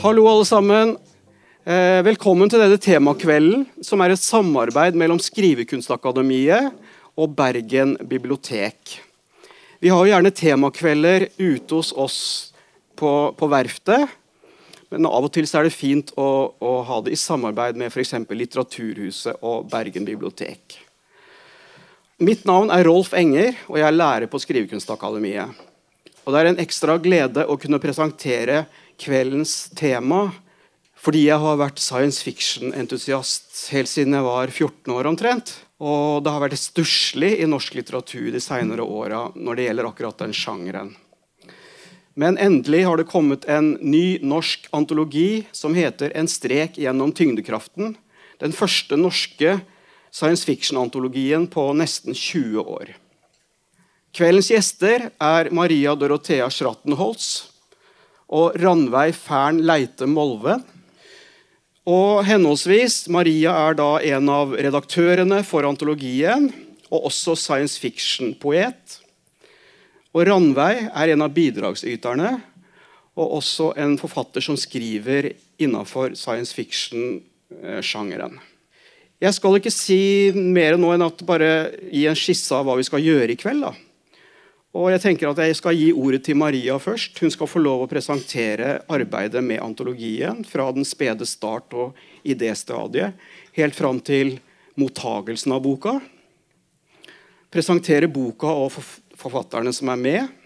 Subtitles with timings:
[0.00, 0.94] Hallo, alle sammen.
[1.68, 6.70] Eh, velkommen til denne temakvelden, som er et samarbeid mellom Skrivekunstakademiet
[7.20, 8.96] og Bergen bibliotek.
[9.80, 12.18] Vi har jo gjerne temakvelder ute hos oss
[12.96, 14.08] på, på verftet.
[14.90, 18.16] Men av og til er det fint å, å ha det i samarbeid med f.eks.
[18.24, 20.80] Litteraturhuset og Bergen bibliotek.
[22.20, 25.69] Mitt navn er Rolf Enger, og jeg er lærer på Skrivekunstakademiet.
[26.24, 28.64] Og Det er en ekstra glede å kunne presentere
[29.00, 30.28] kveldens tema
[31.00, 35.54] fordi jeg har vært science fiction-entusiast helt siden jeg var 14 år omtrent.
[35.80, 40.20] Og det har vært stusslig i norsk litteratur de senere åra når det gjelder akkurat
[40.20, 40.92] den sjangeren.
[42.20, 47.96] Men endelig har det kommet en ny norsk antologi som heter 'En strek gjennom tyngdekraften'.
[48.38, 49.60] Den første norske
[50.10, 52.94] science fiction-antologien på nesten 20 år.
[54.10, 57.46] Kveldens gjester er Maria Dorothea Schrattenholz,
[58.30, 60.56] og Ranveig Fern Leite Molve.
[61.90, 66.48] Og henholdsvis Maria er da en av redaktørene for antologien
[66.90, 68.98] og også science fiction-poet.
[70.10, 72.32] Og Ranveig er en av bidragsyterne
[73.14, 78.40] og også en forfatter som skriver innafor science fiction-sjangeren.
[79.20, 80.00] Jeg skal ikke si
[80.34, 81.52] mer nå enn at bare
[81.92, 83.68] gi en skisse av hva vi skal gjøre i kveld.
[83.68, 83.89] da.
[84.70, 87.16] Og jeg tenker at jeg skal gi ordet til Maria først.
[87.18, 93.18] Hun skal få lov å presentere arbeidet med antologien fra den spede start og idéstadiet
[93.58, 94.36] helt fram til
[94.78, 95.96] mottagelsen av boka.
[97.50, 98.70] Presentere boka og
[99.18, 100.38] forfatterne som er med.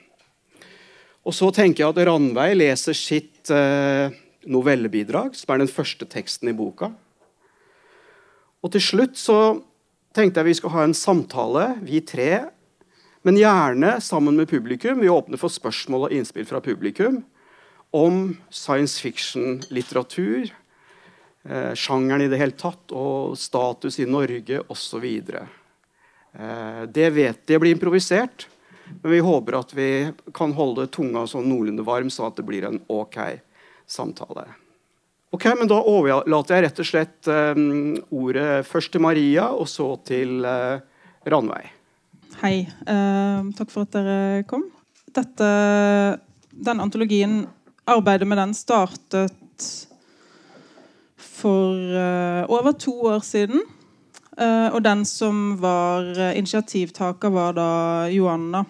[1.24, 4.08] Og så tenker jeg at Ranveig leser sitt eh,
[4.48, 6.90] novellebidrag, som er den første teksten i boka.
[8.64, 9.38] Og til slutt så
[10.16, 12.46] tenkte jeg vi skal ha en samtale, vi tre,
[13.24, 15.00] men gjerne sammen med publikum.
[15.00, 17.22] Vi åpner for spørsmål og innspill fra publikum
[17.94, 20.50] om science fiction-litteratur,
[21.48, 25.06] eh, sjangeren i det hele tatt, og status i Norge osv.
[26.34, 28.46] Eh, det vet det blir improvisert,
[29.00, 29.88] men vi håper at vi
[30.34, 33.20] kan holde tunga sånn noenlunde varm, sånn at det blir en ok
[33.86, 34.48] samtale.
[35.34, 37.62] Ok, men Da overlater jeg rett og slett eh,
[38.10, 40.84] ordet først til Maria, og så til eh,
[41.26, 41.73] Ranveig.
[42.40, 42.64] Hei.
[42.82, 44.64] Uh, takk for at dere kom.
[45.14, 45.48] Dette,
[46.50, 47.44] den antologien,
[47.86, 49.68] arbeidet med den startet
[51.16, 53.62] for uh, over to år siden.
[54.34, 57.68] Uh, og den som var initiativtaker, var da
[58.10, 58.64] Joanna.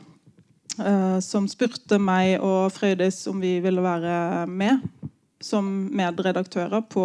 [1.22, 4.80] som spurte meg og Frøydis om vi ville være med
[5.38, 7.04] som medredaktører på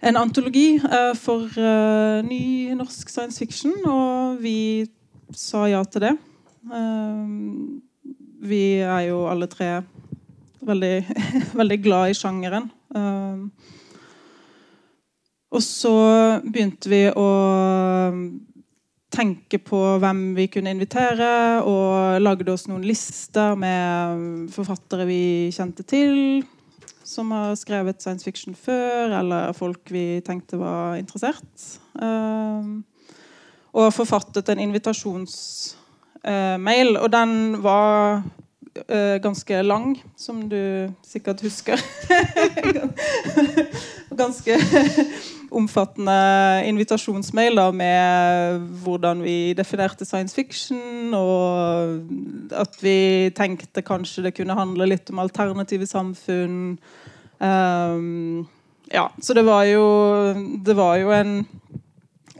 [0.00, 4.88] en antologi uh, for uh, ny norsk science fiction, og vi
[5.36, 6.14] sa ja til det.
[6.70, 7.80] Uh,
[8.40, 9.82] vi er jo alle tre
[10.64, 10.94] veldig,
[11.60, 12.70] veldig glad i sjangeren.
[15.50, 15.92] og så
[16.42, 17.26] begynte vi å
[19.10, 25.22] tenke på hvem vi kunne invitere, og lagde oss noen lister med forfattere vi
[25.54, 26.42] kjente til
[27.10, 31.66] som har skrevet science fiction før, eller folk vi tenkte var interessert.
[31.98, 32.78] Og
[33.70, 38.22] og forfattet en invitasjonsmail, uh, og den var
[38.78, 41.80] uh, ganske lang, som du sikkert husker.
[44.22, 44.56] ganske
[45.50, 46.16] omfattende
[46.68, 52.06] invitasjonsmail da, med hvordan vi definerte science fiction, og
[52.54, 56.78] at vi tenkte kanskje det kunne handle litt om alternative samfunn.
[57.40, 58.46] Um,
[58.92, 59.84] ja, så det var jo
[60.60, 61.30] Det var jo en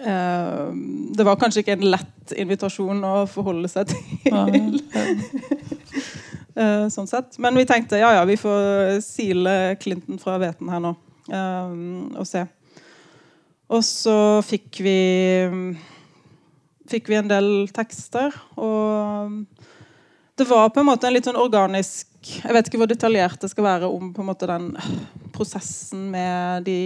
[0.05, 0.69] uh,
[1.17, 4.77] Det var kanskje ikke en lett invitasjon å forholde seg til.
[6.59, 7.39] uh, sånn sett.
[7.43, 10.95] Men vi tenkte ja, ja, vi får sile Clinton fra hveten her nå.
[11.31, 12.47] Um, og se.
[13.71, 14.99] Og så fikk vi
[16.91, 18.35] fikk vi en del tekster.
[18.59, 19.37] Og
[20.39, 23.49] det var på en måte en litt sånn organisk Jeg vet ikke hvor detaljert det
[23.49, 24.75] skal være om på en måte den
[25.33, 26.79] prosessen med de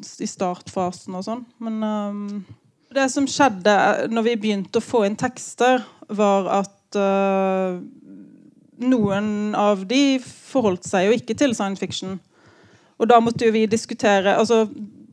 [0.00, 1.42] i startfasen og sånn.
[1.60, 2.20] Men um,
[2.94, 3.74] det som skjedde
[4.12, 7.80] når vi begynte å få inn tekster, var at uh,
[8.80, 12.18] noen av de forholdt seg jo ikke til science fiction.
[13.00, 14.66] Og da måtte jo vi diskutere altså,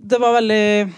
[0.08, 0.94] Det var veldig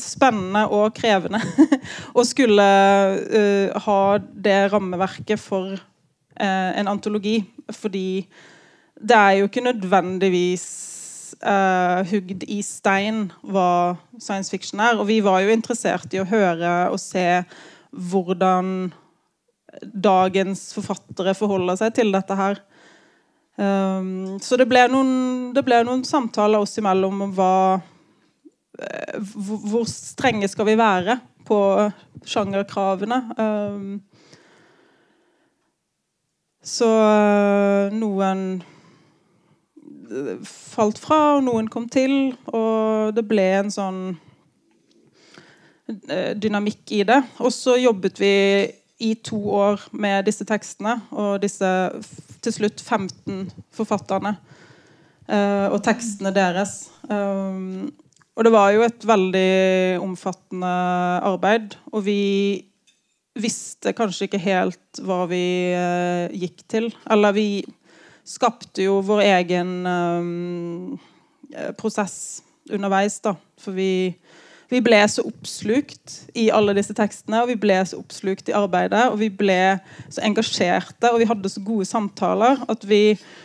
[0.00, 1.40] spennende og krevende
[2.18, 7.42] å skulle uh, ha det rammeverket for uh, en antologi.
[7.70, 8.24] Fordi
[8.96, 10.66] det er jo ikke nødvendigvis
[11.44, 14.96] uh, hugd i stein hva science fiction er.
[14.96, 17.26] Og vi var jo interessert i å høre og se
[17.92, 18.92] hvordan
[19.80, 22.60] dagens forfattere forholder seg til dette her.
[23.56, 27.56] Um, så det ble, noen, det ble noen samtaler oss imellom om hva
[28.80, 31.58] eh, Hvor strenge skal vi være på
[32.24, 33.18] sjangerkravene?
[33.36, 34.00] Um,
[36.62, 38.62] så uh, noen
[40.44, 44.00] falt fra, og noen kom til, og det ble en sånn
[45.88, 47.16] dynamikk i det.
[47.40, 48.34] Og så jobbet vi
[49.02, 51.68] i to år med disse tekstene og disse
[52.42, 54.36] til slutt 15 forfatterne
[55.28, 56.90] uh, og tekstene deres.
[57.10, 57.90] Um,
[58.32, 60.72] og det var jo et veldig omfattende
[61.28, 62.22] arbeid, og vi
[63.38, 65.44] visste kanskje ikke helt hva vi
[65.76, 66.90] uh, gikk til.
[67.10, 67.46] Eller vi
[68.28, 70.98] skapte jo vår egen um,
[71.78, 73.34] prosess underveis, da.
[73.60, 74.14] For vi
[74.72, 79.02] vi ble så oppslukt i alle disse tekstene, og vi ble så oppslukt i arbeidet,
[79.12, 79.76] og vi ble
[80.08, 83.02] så engasjerte, og vi hadde så gode samtaler at vi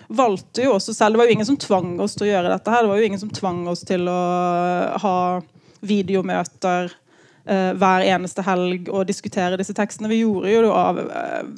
[0.07, 2.71] valgte jo også selv Det var jo ingen som tvang oss til å gjøre dette
[2.71, 2.85] her.
[2.85, 4.21] Det var jo ingen som tvang oss til å
[5.03, 5.17] ha
[5.87, 6.93] videomøter
[7.43, 10.11] eh, hver eneste helg og diskutere disse tekstene.
[10.13, 11.53] Vi gjorde jo det av eh,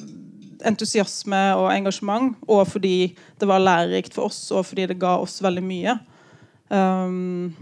[0.66, 5.38] entusiasme og engasjement, og fordi det var lærerikt for oss, og fordi det ga oss
[5.46, 6.00] veldig mye.
[6.70, 7.54] Um,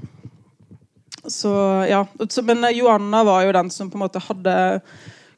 [1.27, 1.53] så,
[1.89, 2.07] ja.
[2.43, 4.55] Men eh, Joanna var jo den som på en måte hadde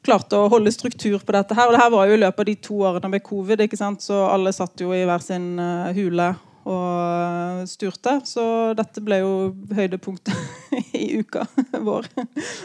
[0.05, 1.55] klart å holde struktur på dette.
[1.55, 3.79] her, og det her var jo i løpet av de to årene med covid, ikke
[3.79, 4.01] sant?
[4.01, 6.31] så alle satt jo i hver sin uh, hule
[6.61, 7.71] og styrte.
[7.71, 8.15] sturte.
[8.29, 8.45] Så
[8.77, 9.33] dette ble jo
[9.73, 10.33] høydepunktet
[10.97, 11.45] i uka
[11.89, 12.09] vår,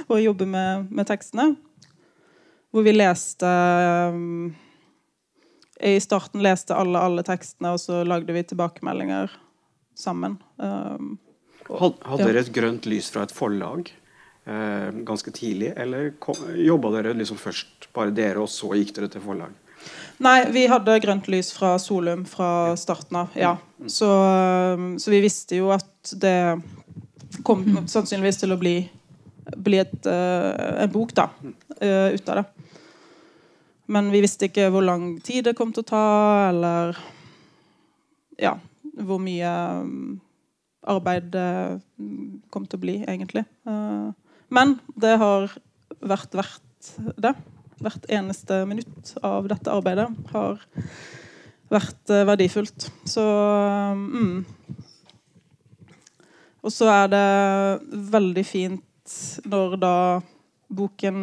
[0.08, 1.54] å jobbe med, med, tekstene.
[2.72, 3.48] Hvor vi leste
[5.80, 9.32] I starten leste alle alle tekstene, og så lagde vi tilbakemeldinger
[9.96, 10.36] sammen.
[10.56, 11.16] Um,
[11.68, 13.90] hadde dere et grønt lys fra et forlag
[14.46, 16.12] eh, ganske tidlig, eller
[16.62, 19.54] jobba dere liksom først bare dere, og så gikk dere til forlag?
[20.24, 23.34] Nei, vi hadde grønt lys fra Solum fra starten av.
[23.38, 23.56] ja.
[23.78, 23.88] Mm.
[23.92, 26.62] Så, eh, så vi visste jo at det
[27.44, 28.78] kom sannsynligvis til å bli,
[29.56, 31.28] bli et, uh, en bok da,
[31.82, 32.44] uh, ut av det.
[33.92, 36.06] Men vi visste ikke hvor lang tid det kom til å ta,
[36.48, 36.96] eller
[38.40, 38.56] ja,
[38.96, 39.52] hvor mye
[40.90, 41.34] arbeid
[42.52, 43.44] kom til å bli, egentlig.
[43.68, 44.08] Eh,
[44.54, 45.50] men det har
[46.00, 47.34] vært verdt det.
[47.82, 50.62] Hvert eneste minutt av dette arbeidet har
[51.72, 52.88] vært eh, verdifullt.
[53.08, 53.24] Så
[53.96, 54.44] mm.
[56.66, 57.26] Og så er det
[58.10, 59.12] veldig fint
[59.46, 59.96] når da
[60.74, 61.20] boken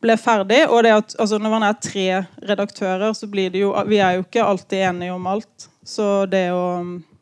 [0.00, 0.62] ble ferdig.
[0.70, 2.06] Og det at altså når man er tre
[2.40, 5.68] redaktører, så blir det jo Vi er jo ikke alltid enige om alt.
[5.84, 6.62] Så det å
[6.96, 7.15] Eh,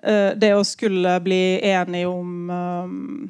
[0.00, 3.26] det å skulle bli enige om um,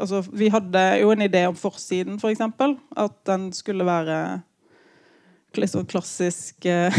[0.00, 2.38] altså, Vi hadde jo en idé om forsiden, f.eks.
[2.58, 4.40] For at den skulle være
[5.58, 6.94] litt sånn klassisk uh,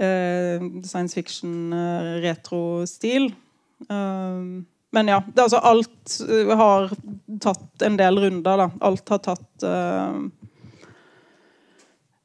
[0.90, 3.24] science fiction-retro-stil.
[3.88, 5.18] Um, men ja.
[5.26, 6.20] Det, altså, alt
[6.60, 6.80] har
[7.42, 8.56] tatt en del runder.
[8.64, 8.68] Da.
[8.86, 10.14] Alt har tatt uh,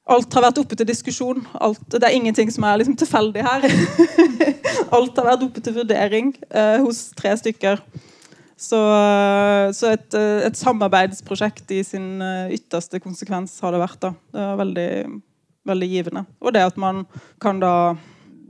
[0.06, 1.40] Alt har vært oppe til diskusjon.
[1.58, 3.64] Alt, det er ingenting som er liksom tilfeldig her.
[4.96, 7.82] Alt har vært oppe til vurdering eh, hos tre stykker.
[8.56, 12.22] Så, uh, så et, uh, et, samarbeidsprosjekt i sin
[12.54, 13.98] ytterste konsekvens har det vært.
[14.06, 14.14] da.
[14.32, 14.88] Det er veldig,
[15.74, 16.26] veldig givende.
[16.40, 17.04] Og det at man
[17.42, 17.74] kan da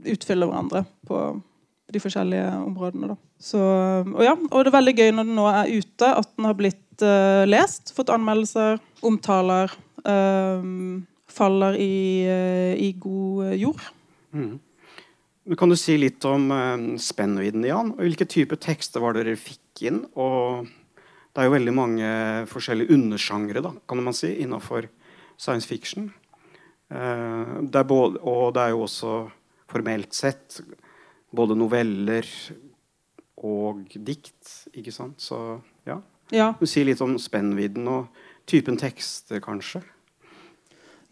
[0.06, 1.24] utfylle hverandre på
[1.90, 3.14] de forskjellige områdene.
[3.14, 3.20] da.
[3.40, 3.64] Så,
[4.04, 6.60] og, ja, og det er veldig gøy når den nå er ute, at den har
[6.60, 6.82] blitt
[7.48, 9.72] lest, fått anmeldelser, omtaler.
[10.06, 11.04] Um,
[11.36, 13.84] faller i, eh, i god eh, jord.
[14.32, 14.56] Mm.
[15.58, 17.92] Kan du si litt om uh, spennvidden, Jan?
[17.94, 20.00] Og hvilke typer tekster var det dere fikk inn?
[20.18, 22.08] Og det er jo veldig mange
[22.50, 24.88] forskjellige undersjangre da, kan man si, innenfor
[25.36, 26.08] science fiction.
[26.88, 29.12] Det både, og det er jo også
[29.68, 30.60] formelt sett
[31.36, 32.26] både noveller
[33.44, 34.70] og dikt.
[34.72, 35.20] ikke sant?
[35.20, 36.00] Så ja.
[36.32, 36.52] ja.
[36.58, 38.08] Du sier litt om spennvidden og
[38.48, 39.82] typen tekster, kanskje.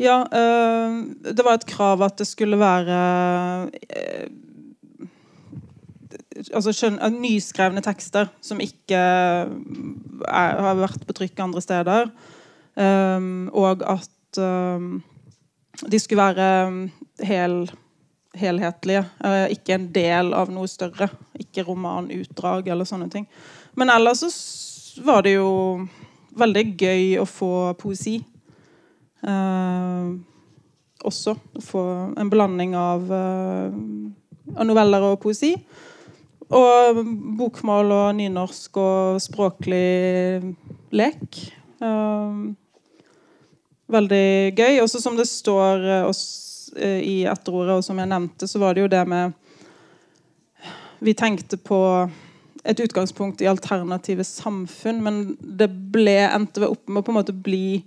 [0.01, 0.95] Ja, øh,
[1.37, 4.27] det var et krav at det skulle være øh,
[6.51, 9.47] altså skjøn, nyskrevne tekster som ikke er,
[10.67, 12.11] har vært på trykk andre steder.
[13.55, 14.39] Og at
[15.93, 16.91] de skulle være
[17.23, 17.71] hel,
[18.35, 19.05] helhetlige.
[19.55, 21.07] Ikke en del av noe større.
[21.39, 23.29] Ikke romanutdrag eller sånne ting.
[23.79, 25.87] Men ellers så var det jo
[26.35, 28.19] veldig gøy å få poesi.
[29.25, 30.21] Uh,
[31.05, 31.85] også få
[32.21, 33.73] en blanding av, uh,
[34.57, 35.55] av, noveller og poesi.
[36.55, 37.01] Og
[37.39, 40.45] bokmål og nynorsk og språklig
[40.93, 41.41] lek.
[41.81, 42.53] Uh,
[43.91, 44.81] veldig gøy.
[44.83, 46.11] Også som det står eh,
[46.77, 49.41] eh, i etterordet, og som jeg nevnte, så var det jo det med
[51.05, 52.09] Vi tenkte på
[52.65, 57.35] et utgangspunkt i alternative samfunn, men det ble, endte opp med å på en måte
[57.37, 57.83] bli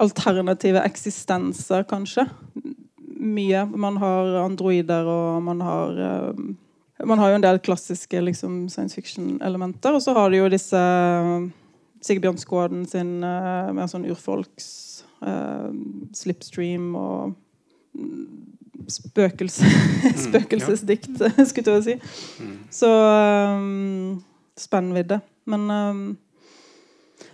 [0.00, 2.26] alternative eksistenser, kanskje.
[3.22, 3.64] Mye.
[3.66, 6.44] Man har androider, og man har uh,
[7.02, 10.78] Man har jo en del klassiske liksom, science fiction-elementer, og så har du jo disse
[12.02, 15.70] Sigbjørn Skåden sin uh, mer sånn urfolks uh,
[16.14, 17.34] slipstream og
[18.88, 21.96] spøkelse, mm, spøkelsesdikt, skulle jeg si.
[22.42, 22.56] Mm.
[22.70, 22.90] Så
[23.58, 24.22] um,
[24.58, 25.20] spennvidde.
[25.50, 26.04] Men um,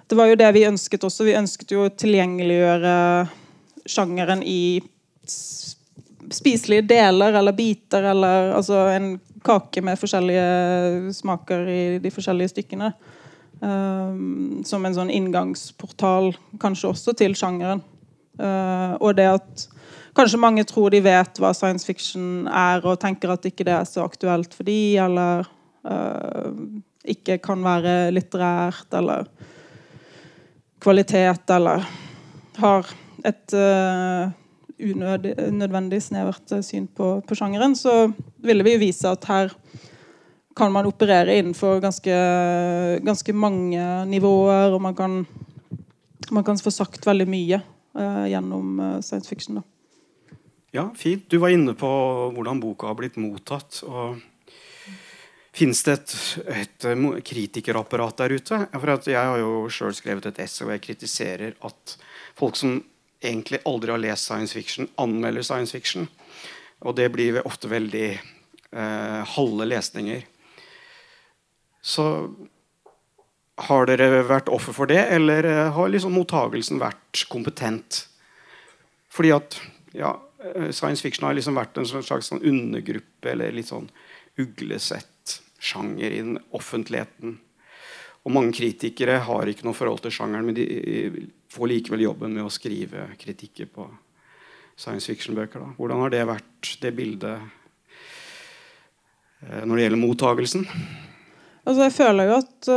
[0.08, 1.26] det var jo det vi ønsket også.
[1.28, 2.94] Vi ønsket jo å tilgjengeliggjøre
[3.88, 4.80] sjangeren i
[6.32, 12.92] spiselige deler eller biter, eller altså en kake med forskjellige smaker i de forskjellige stykkene.
[13.58, 16.30] Um, som en sånn inngangsportal
[16.62, 17.82] kanskje også til sjangeren.
[18.38, 19.64] Uh, og det at
[20.14, 23.88] kanskje mange tror de vet hva science fiction er, og tenker at ikke det er
[23.88, 25.48] så aktuelt for de, eller
[25.88, 26.54] uh,
[27.08, 29.26] ikke kan være litterært, eller
[30.82, 31.86] kvalitet, eller
[32.58, 32.90] har
[33.26, 34.30] et uh,
[34.78, 38.12] unødvendig snevert syn på, på sjangeren, så
[38.44, 39.54] ville vi jo vise at her
[40.58, 42.14] kan man operere innenfor ganske,
[43.06, 45.20] ganske mange nivåer, og man kan,
[46.34, 47.60] man kan få sagt veldig mye
[47.98, 49.60] uh, gjennom science fiction.
[49.60, 49.66] Da.
[50.74, 51.30] Ja, fint.
[51.30, 51.88] Du var inne på
[52.34, 53.80] hvordan boka har blitt mottatt.
[53.86, 54.18] og
[55.58, 56.12] Fins det et,
[56.54, 58.60] et, eh, kritikerapparat der ute?
[58.70, 61.96] Jeg har jo sjøl skrevet et essay hvor jeg kritiserer at
[62.38, 62.76] folk som
[63.18, 66.06] egentlig aldri har lest science fiction, anmelder science fiction.
[66.86, 70.22] Og det blir ofte veldig eh, halve lesninger.
[71.82, 72.06] Så
[73.66, 78.04] har dere vært offer for det, eller eh, har liksom mottagelsen vært kompetent?
[79.10, 79.58] Fordi at
[79.96, 83.90] ja, eh, science fiction har liksom vært en slags sånn undergruppe eller litt sånn
[84.38, 85.17] uglesett
[85.58, 87.38] sjanger i den offentligheten.
[88.26, 92.44] Og mange kritikere har ikke noe forhold til sjangeren, men de får likevel jobben med
[92.44, 93.86] å skrive kritikker på
[94.78, 95.74] science fiction-bøker.
[95.78, 97.40] Hvordan har det vært, det bildet,
[99.42, 100.68] eh, når det gjelder mottagelsen?
[101.64, 102.72] Altså, jeg føler jo at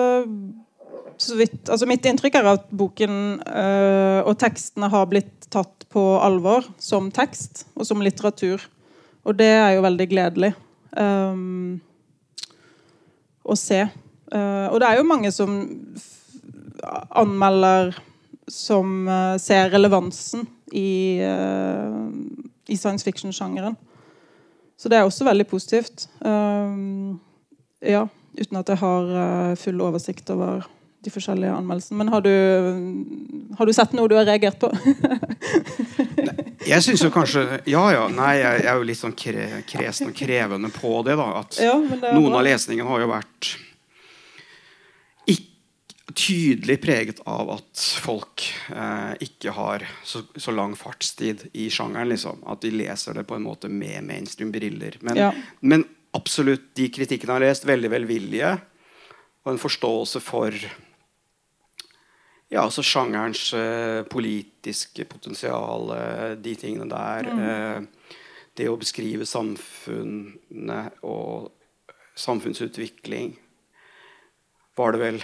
[1.22, 6.02] så vidt, altså Mitt inntrykk er at boken uh, og tekstene har blitt tatt på
[6.24, 8.64] alvor som tekst og som litteratur.
[9.28, 10.52] Og det er jo veldig gledelig
[10.98, 11.78] um,
[13.44, 13.84] å se.
[14.32, 15.56] Uh, og det er jo mange som
[17.16, 17.94] anmelder
[18.52, 19.06] som
[19.40, 20.42] ser relevansen
[20.76, 23.78] i, i science fiction-sjangeren.
[24.76, 26.10] Så det er også veldig positivt.
[27.86, 28.02] Ja.
[28.36, 30.68] Uten at jeg har full oversikt over
[31.06, 32.02] de forskjellige anmeldelsene.
[32.02, 32.34] Men har du,
[33.56, 34.74] har du sett noe du har reagert på?
[36.68, 38.06] jeg syns jo kanskje Ja, ja.
[38.14, 41.18] Nei, jeg, er jo litt sånn kre, kresen og krevende på det.
[41.20, 42.40] da At ja, det noen bra.
[42.42, 43.54] av lesningene har jo vært
[46.16, 52.12] tydelig preget av at folk eh, ikke har så, så, lang fartstid i sjangeren.
[52.12, 55.00] liksom At de leser det på en måte med mainstream-briller.
[55.02, 55.32] Men, ja.
[55.60, 55.86] men
[56.18, 58.54] absolutt de kritikkene jeg har lest, veldig velvillige.
[59.46, 60.56] Og en forståelse for
[62.52, 67.30] ja, altså sjangerens uh, politiske potensial, uh, de tingene der.
[67.32, 68.18] Uh,
[68.60, 71.52] det å beskrive samfunnet og
[72.20, 73.38] samfunnsutvikling
[74.76, 75.24] var det vel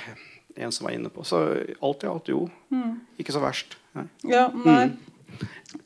[0.57, 1.23] en som var inne på.
[1.27, 1.43] Så
[1.83, 2.47] alt i alt, jo.
[2.73, 2.97] Mm.
[3.19, 3.77] Ikke så verst.
[3.97, 4.07] Nei.
[4.31, 4.87] Ja, nei.
[4.87, 4.97] Mm.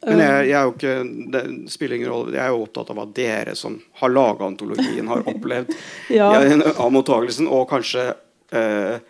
[0.05, 0.95] Men jeg, jeg, er jo ikke
[1.33, 1.41] det
[1.73, 2.35] spiller ingen rolle.
[2.35, 5.73] Jeg er jo opptatt av hva dere som har laga antologien, har opplevd
[6.19, 6.29] ja.
[6.71, 8.05] av mottagelsen, og kanskje
[8.53, 9.01] eh,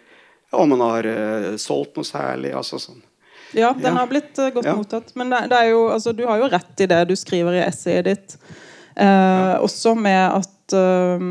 [0.52, 2.54] om man har uh, solgt noe særlig.
[2.58, 3.02] altså sånn.
[3.56, 4.76] Ja, den har blitt uh, godt ja.
[4.80, 5.14] mottatt.
[5.20, 8.10] Men det, det jo, altså, du har jo rett i det du skriver i essayet
[8.10, 8.38] ditt.
[8.96, 9.58] Uh, ja.
[9.64, 11.28] Også med at uh,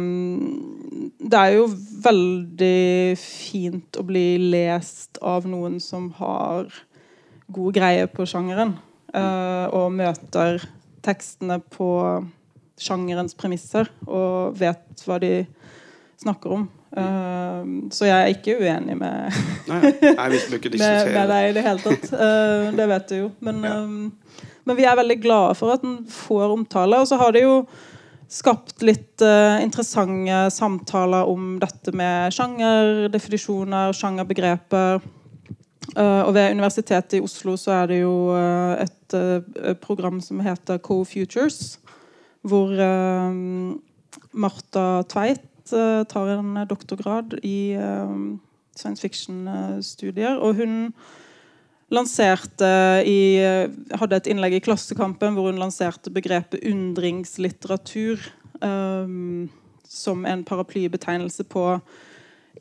[1.20, 1.66] det er jo
[2.04, 6.70] veldig fint å bli lest av noen som har
[7.50, 8.76] god greie på sjangeren.
[9.10, 10.60] Uh, og møter
[11.02, 11.90] tekstene på
[12.80, 15.32] sjangerens premisser og vet hva de
[16.20, 16.68] snakker om.
[16.90, 19.36] Uh, så jeg er ikke uenig med,
[19.70, 22.08] nei, nei, med, med, deg i det hele tatt.
[22.10, 23.28] Uh, det vet du jo.
[23.46, 23.76] Men, ja.
[23.84, 26.98] um, men, vi er veldig glade for at den får omtale.
[26.98, 27.60] Og så har det jo
[28.30, 34.98] skapt litt uh, interessante samtaler om dette med sjangerdefinisjoner, sjangerbegreper.
[35.94, 40.78] Uh, og ved Universitetet i Oslo så er det jo uh, et program som heter
[40.78, 41.80] Co-Futures,
[42.46, 42.70] hvor
[44.30, 45.49] Marta Tveit
[46.10, 47.74] tar en doktorgrad i
[48.76, 50.38] science fiction-studier.
[50.40, 50.76] Og hun
[51.90, 52.70] lanserte
[53.08, 53.38] i,
[53.98, 58.22] hadde et innlegg i Klassekampen hvor hun lanserte begrepet undringslitteratur
[58.62, 59.48] um,
[59.90, 61.64] som en paraplybetegnelse på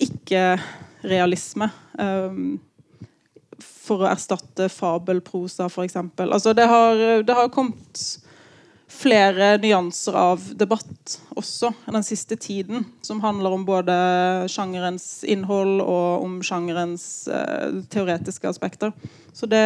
[0.02, 1.70] ikke-realisme.
[2.00, 2.58] Um,
[3.60, 5.98] for å erstatte fabelprosa, f.eks.
[6.24, 6.66] Altså, det,
[7.28, 8.04] det har kommet
[8.90, 13.96] flere nyanser av debatt også den siste tiden, som handler om både
[14.52, 18.94] sjangerens innhold og om sjangerens eh, teoretiske aspekter.
[19.34, 19.62] Så det,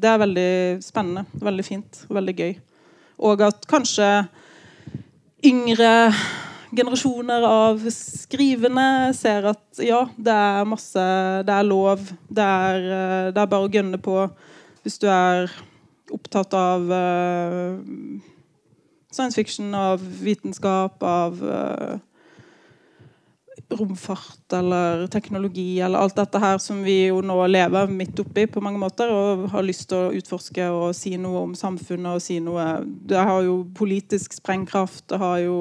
[0.00, 0.50] det, er veldig
[0.84, 2.56] spennende, veldig fint veldig gøy.
[3.28, 4.08] Og at kanskje
[5.46, 5.92] yngre
[6.76, 11.04] generasjoner av skrivende ser at ja, det er masse
[11.46, 12.02] Det er lov.
[12.28, 14.24] Det er, eh, det er bare å gønne på
[14.86, 15.50] hvis du er
[16.14, 17.74] opptatt av uh,
[19.16, 21.96] science fiction, av vitenskap, av uh,
[23.68, 28.60] romfart eller teknologi eller alt dette her som vi jo nå lever midt oppi på
[28.62, 32.38] mange måter og har lyst til å utforske og si noe om samfunnet og si
[32.40, 35.58] noe Det har jo politisk sprengkraft, det har jo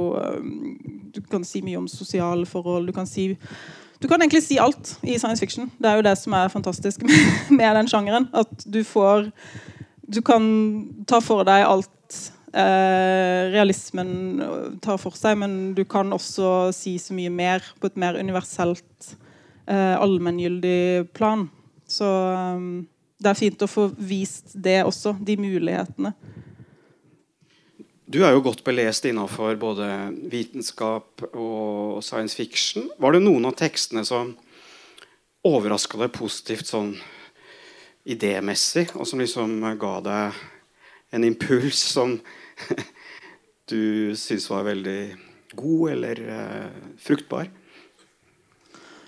[1.15, 3.33] Du kan si mye om sosiale forhold, du kan si
[4.01, 5.71] du kan egentlig si alt i science fiction.
[5.79, 7.01] Det er jo det som er fantastisk
[7.49, 8.27] med den sjangeren.
[8.33, 9.31] At du får
[10.05, 10.43] Du kan
[11.07, 11.89] ta for deg alt
[12.55, 17.99] eh, realismen tar for seg, men du kan også si så mye mer på et
[17.99, 19.15] mer universelt,
[19.67, 21.49] eh, allmenngyldig plan.
[21.87, 22.85] Så um,
[23.21, 26.15] det er fint å få vist det også, de mulighetene.
[28.05, 29.87] Du er jo godt belest innenfor både
[30.29, 32.85] vitenskap og science fiction.
[33.01, 34.35] Var det noen av tekstene som
[35.45, 36.93] overraska deg positivt sånn
[38.05, 40.43] idémessig, og som liksom ga deg
[41.17, 42.19] en impuls som
[43.71, 44.99] du syns var veldig
[45.55, 47.49] god eller uh, fruktbar?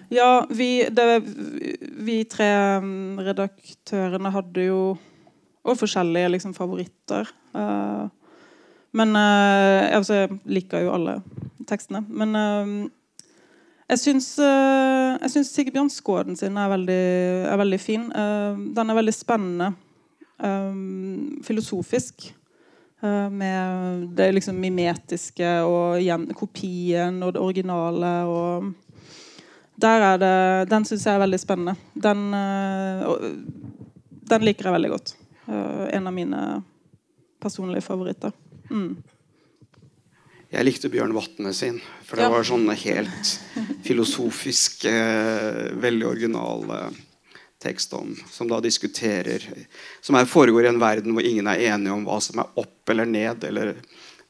[0.09, 1.05] Ja, vi, det,
[1.99, 2.47] vi tre
[2.79, 4.81] um, redaktørene hadde jo
[5.67, 7.27] og forskjellige liksom, favoritter.
[7.51, 8.07] Uh,
[8.95, 11.17] men uh, altså, Jeg liker jo alle
[11.67, 12.05] tekstene.
[12.07, 12.87] Men uh,
[13.91, 17.03] jeg syns, uh, Sigbjørn Skåden sin er veldig,
[17.51, 18.07] er veldig fin.
[18.75, 19.73] den er veldig spennende.
[20.39, 22.31] Um, filosofisk.
[23.01, 28.13] Eh, med det liksom mimetiske og igjen, kopien og det originale.
[28.25, 28.73] og
[29.75, 31.75] der er det, Den syns jeg er veldig spennende.
[31.93, 33.29] Den, eh,
[34.09, 35.15] den, liker jeg veldig godt.
[35.47, 36.63] Eh, en av mine
[37.39, 38.31] personlige favoritter.
[38.71, 39.03] Mm.
[40.49, 41.79] Jeg likte Bjørn Vatne sin.
[42.03, 42.31] For det ja.
[42.33, 43.39] var sånn helt
[43.83, 44.87] filosofisk,
[45.77, 46.63] veldig original
[47.67, 49.43] tekst om, som da diskuterer
[50.01, 53.05] Som foregår i en verden hvor ingen er enige om hva som er opp eller
[53.05, 53.75] ned, eller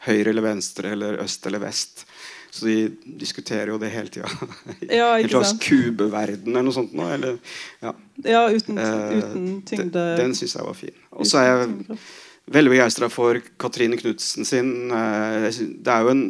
[0.07, 2.05] høyre eller venstre, eller øst eller vest.
[2.51, 2.75] Så de
[3.19, 4.29] diskuterer jo det hele tida.
[4.99, 6.93] Ja, en slags kubeverden eller noe sånt.
[6.97, 7.37] Nå, eller,
[7.83, 7.93] ja.
[8.23, 8.43] ja.
[8.49, 9.91] uten, eh, uten tyngde.
[9.93, 10.95] Den, den syns jeg var fin.
[11.13, 11.99] Og så er jeg
[12.57, 14.71] veldig begeistra for Katrine Knutsen sin.
[14.89, 16.23] Eh, det er jo en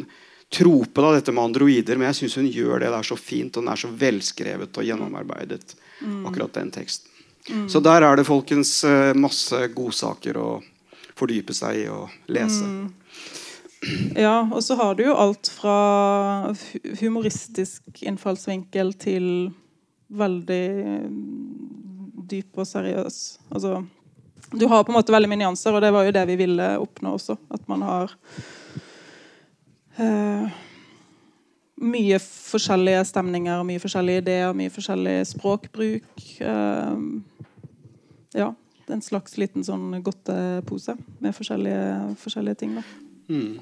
[0.52, 3.54] trope, da, dette med androider, men jeg syns hun gjør det der så fint.
[3.54, 5.76] Og den er så velskrevet og gjennomarbeidet.
[6.00, 6.26] Mm.
[6.26, 7.10] akkurat den teksten.
[7.48, 7.68] Mm.
[7.68, 10.48] Så der er det folkens eh, masse godsaker å
[11.18, 12.64] fordype seg i og lese.
[12.64, 12.88] Mm.
[14.18, 16.52] Ja, og så har du jo alt fra
[16.98, 19.28] humoristisk innfallsvinkel til
[20.08, 20.66] veldig
[22.28, 23.18] dyp og seriøs.
[23.54, 23.84] Altså,
[24.50, 26.68] du har på en måte veldig mye nyanser, og det var jo det vi ville
[26.82, 27.38] oppnå også.
[27.54, 28.14] At man har
[30.00, 30.58] uh,
[31.78, 36.08] mye forskjellige stemninger, mye forskjellige ideer, mye forskjellig språkbruk.
[36.42, 37.20] Uh,
[38.36, 38.52] ja,
[38.88, 42.78] en slags liten sånn godtepose med forskjellige, forskjellige ting.
[43.28, 43.58] Mm.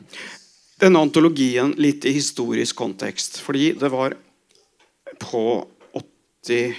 [0.80, 3.40] Denne antologien litt i historisk kontekst.
[3.44, 4.16] Fordi det var
[5.22, 5.44] på
[5.96, 6.74] 80-,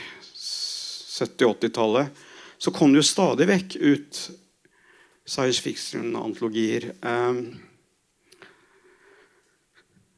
[1.18, 2.26] 70-80-tallet
[2.58, 4.20] så kom det jo stadig vekk ut
[5.28, 6.92] science fiction-antologier.
[7.02, 7.58] Um,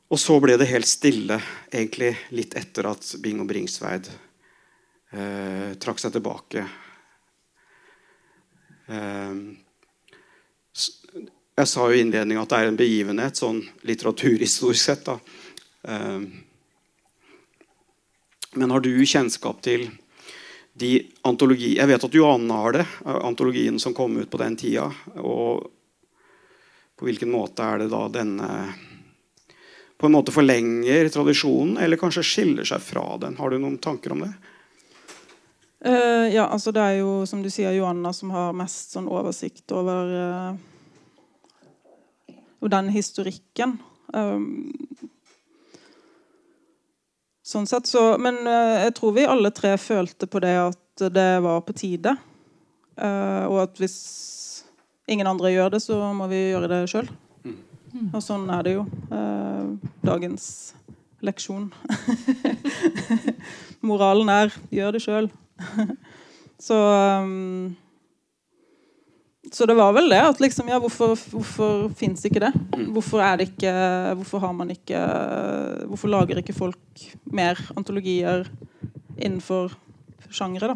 [0.09, 1.37] og så ble det helt stille,
[1.69, 4.09] egentlig litt etter at Bing og Bringsveid
[5.13, 6.63] eh, trakk seg tilbake.
[8.89, 9.35] Eh,
[11.59, 15.13] jeg sa jo i innledningen at det er en begivenhet, sånn litteraturhistorisk sett.
[15.13, 16.21] Eh,
[18.57, 19.91] men har du kjennskap til
[20.79, 20.95] de
[21.27, 21.75] antologi...
[21.77, 24.89] Jeg vet at Johanne har det, antologien som kom ut på den tida.
[25.21, 25.67] Og
[26.97, 28.49] på hvilken måte er det da denne
[29.99, 33.35] på en måte forlenger tradisjonen, eller kanskje skiller seg fra den.
[33.35, 34.31] Har du noen tanker om det?
[35.85, 39.71] Uh, ja, altså Det er jo som du sier, Joanna som har mest sånn oversikt
[39.75, 40.55] over uh,
[42.71, 43.77] den historikken.
[44.15, 44.71] Um,
[47.45, 51.31] sånn sett så, Men uh, jeg tror vi alle tre følte på det at det
[51.43, 52.15] var på tide.
[52.99, 53.93] Og at hvis
[55.07, 57.07] ingen andre gjør det, så må vi gjøre det sjøl.
[58.13, 58.85] Og sånn er det jo.
[59.13, 60.45] Eh, dagens
[61.25, 61.69] leksjon.
[63.89, 65.29] Moralen er gjør det sjøl.
[66.67, 66.79] så
[67.23, 67.75] um,
[69.51, 70.19] så det var vel det.
[70.21, 72.51] at liksom, ja, Hvorfor, hvorfor fins ikke det?
[72.93, 73.71] Hvorfor er det ikke
[74.19, 74.99] Hvorfor har man ikke
[75.89, 78.45] Hvorfor lager ikke folk mer antologier
[79.17, 79.73] innenfor
[80.29, 80.75] sjangre,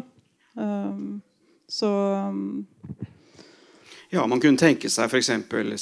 [0.60, 1.22] Um,
[1.70, 1.88] så
[2.28, 2.66] um,
[4.14, 5.30] Ja, man kunne tenke seg f.eks.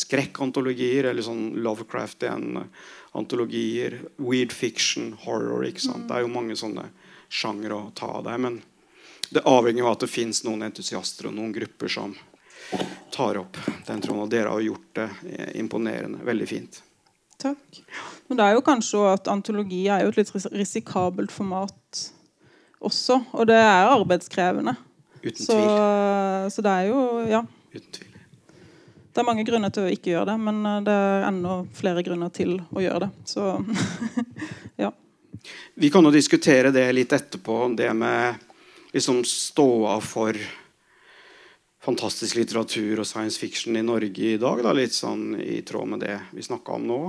[0.06, 3.98] skrekkantologier eller sånn Lovecraftian-antologier.
[4.16, 5.66] Weird fiction, horror.
[5.68, 6.08] ikke sant?
[6.08, 6.88] Det er jo mange sånne
[7.28, 8.38] sjangere å ta av der.
[8.40, 8.62] Men
[9.32, 12.14] det avhenger av at det fins noen entusiaster og noen grupper som
[13.12, 14.22] tar opp den tråden.
[14.24, 15.08] Og dere har gjort det
[15.60, 16.18] imponerende.
[16.24, 16.80] Veldig fint.
[17.42, 17.82] Takk.
[18.28, 22.10] Men det er jo kanskje at antologi er jo et litt risikabelt format
[22.80, 23.14] også.
[23.36, 24.74] Og det er arbeidskrevende.
[25.22, 25.68] Uten så, tvil.
[26.56, 26.98] så det er jo
[27.30, 27.42] Ja.
[27.74, 28.11] Uten tvil.
[29.12, 32.04] Det er mange grunner til å ikke gjøre det, men eh, det er enda flere
[32.06, 33.10] grunner til å gjøre det.
[33.28, 33.44] Så
[34.84, 34.92] ja.
[35.74, 38.40] Vi kan jo diskutere det litt etterpå, det med
[38.94, 40.36] liksom ståa for
[41.82, 44.62] fantastisk litteratur og science fiction i Norge i dag.
[44.64, 47.00] Da, litt sånn i tråd med det vi snakka om nå.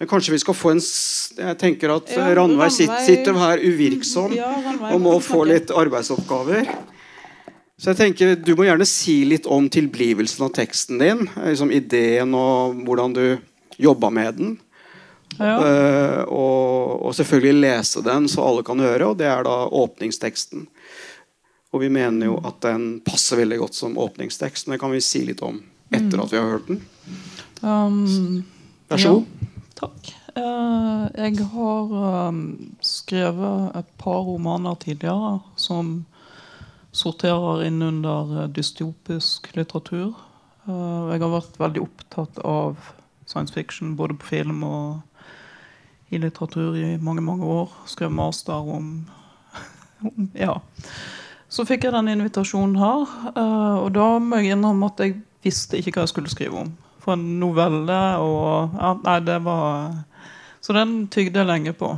[0.00, 4.32] Men kanskje vi skal få en Jeg tenker at Ja, Ranveig sit- sitter her uvirksom
[4.32, 6.64] Ja, Ranveig og må få litt arbeidsoppgaver.
[7.80, 11.28] Så jeg tenker Du må gjerne si litt om tilblivelsen av teksten din.
[11.36, 13.24] eh, Liksom ideen og hvordan du
[13.80, 14.58] jobba med den.
[15.38, 15.54] Ja.
[15.56, 20.66] Uh, og, og selvfølgelig lese den så alle kan høre, og det er da åpningsteksten.
[21.70, 24.66] Og vi mener jo at den passer veldig godt som åpningstekst.
[24.66, 26.82] Men det kan vi si litt om etter at vi har hørt den.
[27.62, 28.42] Um,
[28.90, 29.48] Vær så ja, god.
[29.80, 30.12] Takk.
[30.36, 31.96] Uh, jeg har
[32.28, 32.44] um,
[32.84, 36.02] skrevet et par romaner tidligere som
[36.92, 40.14] sorterer inn under eh, dystopisk litteratur.
[40.66, 42.90] Eh, jeg har vært veldig opptatt av
[43.30, 45.00] science fiction både på film og
[46.10, 47.72] i litteratur i mange mange år.
[47.86, 48.92] Skrev master om,
[50.06, 50.58] om Ja.
[51.50, 55.80] Så fikk jeg den invitasjonen her, eh, og da må jeg innrømme at jeg visste
[55.80, 56.70] ikke hva jeg skulle skrive om.
[57.02, 59.94] For en novelle og ja, Nei, det var
[60.60, 61.94] Så den tygde jeg lenge på.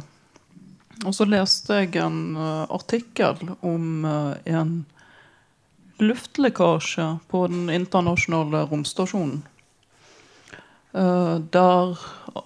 [1.02, 4.82] Og så leste jeg en uh, artikkel om uh, en
[6.02, 9.42] luftlekkasje på den internasjonale romstasjonen.
[10.92, 11.98] Uh, der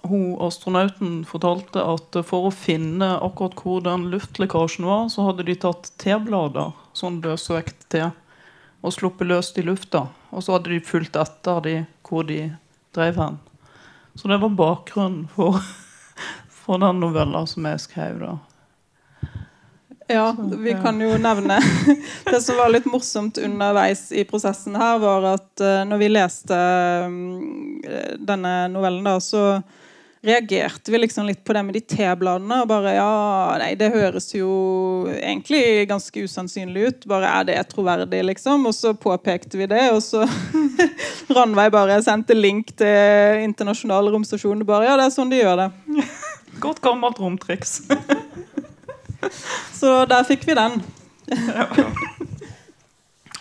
[0.07, 5.57] hun astronauten fortalte at for å finne akkurat hvor den luftlekkasjen var, så hadde de
[5.67, 8.07] tatt T-blader, sånn løsvekt T,
[8.87, 10.07] og sluppet løst i lufta.
[10.31, 12.41] Og så hadde de fulgt etter de hvor de
[12.97, 13.41] drev hen.
[14.17, 15.59] Så det var bakgrunnen for,
[16.63, 18.23] for den novella som jeg skrev.
[18.23, 18.37] da.
[20.09, 21.59] Ja, vi kan jo nevne
[22.31, 26.61] Det som var litt morsomt underveis i prosessen her, var at eh, når vi leste
[27.11, 29.43] mm, denne novellen, da, så
[30.27, 32.61] reagerte vi liksom litt på det med de T-bladene.
[32.63, 33.11] Og bare ja,
[33.61, 34.51] nei, det høres jo
[35.15, 37.07] egentlig ganske usannsynlig ut.
[37.11, 38.67] Bare er det troverdig, liksom?
[38.67, 40.25] Og så påpekte vi det, og så
[41.37, 44.67] Ranveig bare sendte link til internasjonal romstasjon.
[44.67, 45.71] Bare ja, det er sånn de gjør det.
[46.65, 47.83] Godt gammelt romtriks.
[49.81, 50.83] Så der fikk vi den.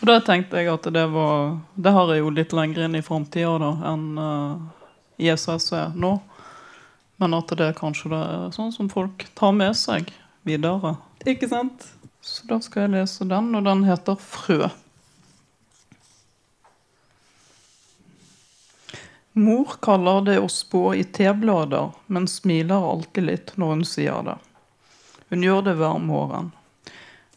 [0.02, 3.04] Og da tenkte jeg at det var Det har jeg jo litt lenger inn i
[3.06, 4.58] framtida enn uh,
[5.18, 6.18] ISS er nå.
[7.18, 10.12] Men at det kanskje det er sånn som folk tar med seg
[10.46, 10.98] videre.
[11.26, 11.88] Ikke sant?
[12.26, 14.68] Så da skal jeg lese den, og den heter Frø.
[19.36, 24.36] Mor kaller det å spå i teblader, men smiler alltid litt når hun sier det.
[25.30, 26.52] Hun gjør det hver morgen.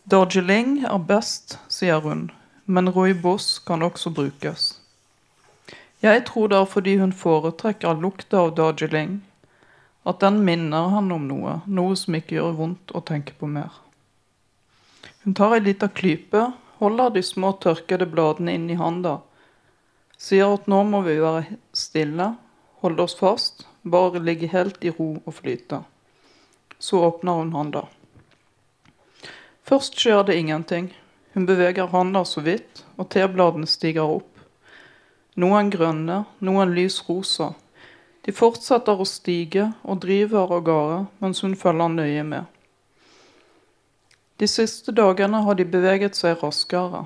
[0.08, 2.28] Darjeeling er best, sier hun,
[2.64, 4.74] men rooibos kan også brukes.
[6.04, 9.18] Jeg tror det er fordi hun foretrekker lukta av Darjeeling,
[10.04, 13.72] at den minner han om noe, noe som ikke gjør vondt å tenke på mer.
[15.24, 16.46] Hun tar ei lita klype,
[16.78, 19.18] holder de små tørkede bladene inn i handa,
[20.16, 22.34] sier at nå må vi være stille,
[22.84, 25.82] holde oss fast, bare ligge helt i ro og flyte.
[26.78, 27.84] Så åpner hun handa.
[29.66, 30.92] Først skjer det ingenting.
[31.34, 34.38] Hun beveger handa så vidt, og tebladene stiger opp.
[35.38, 37.52] Noen grønne, noen lys rosa.
[38.26, 42.46] De fortsetter å stige og driver av gårde mens hun følger nøye med.
[44.38, 47.04] De siste dagene har de beveget seg raskere.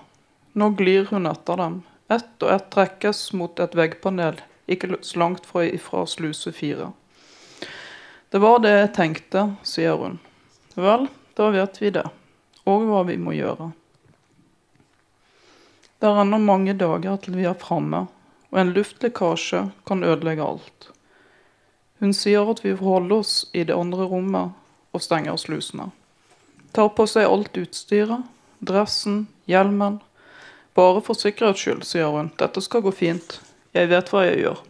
[0.52, 1.82] Nå glir hun etter dem.
[2.12, 6.92] Ett og ett trekkes mot et veggpanel ikke så langt fra ifra sluse fire.
[8.32, 10.14] Det var det jeg tenkte, sier hun.
[10.72, 11.02] Vel,
[11.36, 12.06] da vet vi det.
[12.64, 13.66] Og hva vi må gjøre.
[16.00, 18.06] Det er ennå mange dager til vi er framme,
[18.48, 20.88] og en luftlekkasje kan ødelegge alt.
[22.00, 24.56] Hun sier at vi får holde oss i det andre rommet
[24.96, 25.90] og stenger slusene.
[26.72, 28.24] Tar på seg alt utstyret,
[28.64, 30.00] dressen, hjelmen.
[30.72, 32.32] Bare for sikkerhets skyld, sier hun.
[32.40, 33.42] Dette skal gå fint.
[33.76, 34.68] Jeg vet hva jeg gjør.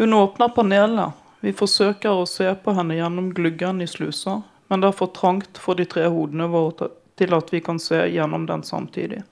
[0.00, 1.27] Hun åpner panelet.
[1.40, 5.58] Vi forsøker å se på henne gjennom gluggen i slusa, men det er for trangt
[5.62, 9.22] for de tre hodene våre til at vi kan se gjennom den samtidig.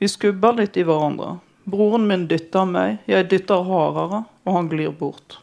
[0.00, 1.36] Vi skubber litt i hverandre.
[1.64, 5.36] Broren min dytter meg, jeg dytter hardere, og han glir bort.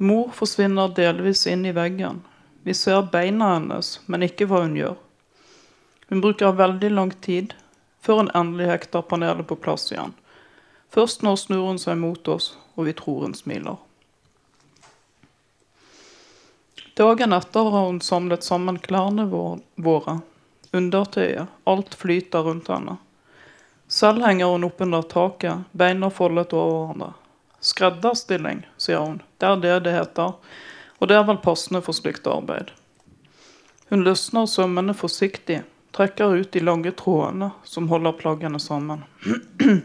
[0.00, 2.22] Mor forsvinner delvis inn i veggen.
[2.64, 4.96] Vi ser beina hennes, men ikke hva hun gjør.
[6.08, 7.52] Hun bruker veldig lang tid
[8.00, 10.16] før hun endelig hekter panelet på plass igjen.
[10.90, 13.76] Først nå snur hun seg mot oss, og vi tror hun smiler.
[17.00, 19.24] Dagen etter har hun samlet sammen klærne
[19.76, 20.18] våre,
[20.72, 22.98] undertøyet, alt flyter rundt henne.
[23.88, 27.08] Selv henger hun oppunder taket, beina foldet over hverandre.
[27.64, 30.36] Skredderstilling, sier hun, det er det det heter,
[31.00, 32.68] og det er vel passende for slikt arbeid.
[33.88, 35.62] Hun løsner sømmene forsiktig,
[35.96, 39.06] trekker ut de lange trådene som holder plaggene sammen.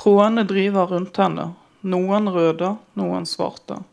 [0.00, 1.50] trådene driver rundt henne,
[1.84, 3.84] noen røde, noen svarte.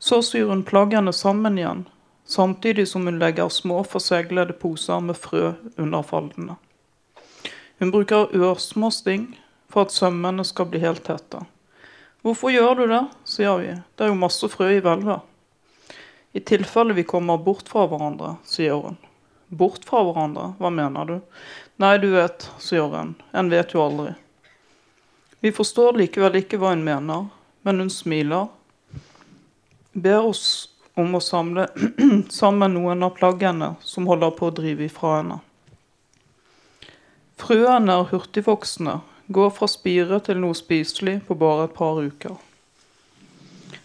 [0.00, 1.84] Så syr hun plaggene sammen igjen,
[2.24, 6.56] samtidig som hun legger små forseglede poser med frø under faldene.
[7.78, 9.26] Hun bruker ørsmå sting
[9.68, 11.42] for at sømmene skal bli helt tette.
[12.24, 15.20] Hvorfor gjør du det, sier vi, det er jo masse frø i hvelvet.
[16.32, 18.96] I tilfelle vi kommer bort fra hverandre, sier hun.
[19.52, 21.14] Bort fra hverandre, hva mener du?
[21.82, 24.14] Nei, du vet, sier hun, en vet jo aldri.
[25.44, 27.28] Vi forstår likevel ikke hva hun mener,
[27.68, 28.48] men hun smiler
[29.92, 31.68] ber oss om å samle
[32.30, 35.40] sammen noen av plaggene som holder på å drive ifra henne.
[37.40, 38.98] Frøene er hurtigvoksende,
[39.32, 42.36] går fra spire til noe spiselig på bare et par uker.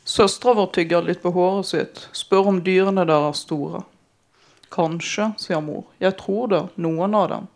[0.05, 3.85] Søstera vår tygger litt på håret sitt, spør om dyrene der er store.
[4.73, 5.85] Kanskje, sier mor.
[6.03, 7.47] Jeg tror det, noen av dem.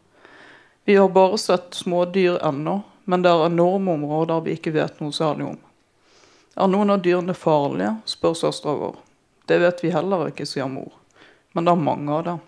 [0.88, 5.14] Vi har bare sett smådyr ennå, men det er enorme områder vi ikke vet noe
[5.14, 5.60] særlig om.
[6.60, 8.96] Er noen av dyrene farlige, spør søstera vår.
[9.48, 10.92] Det vet vi heller ikke, sier mor.
[11.56, 12.42] Men det er mange av dem.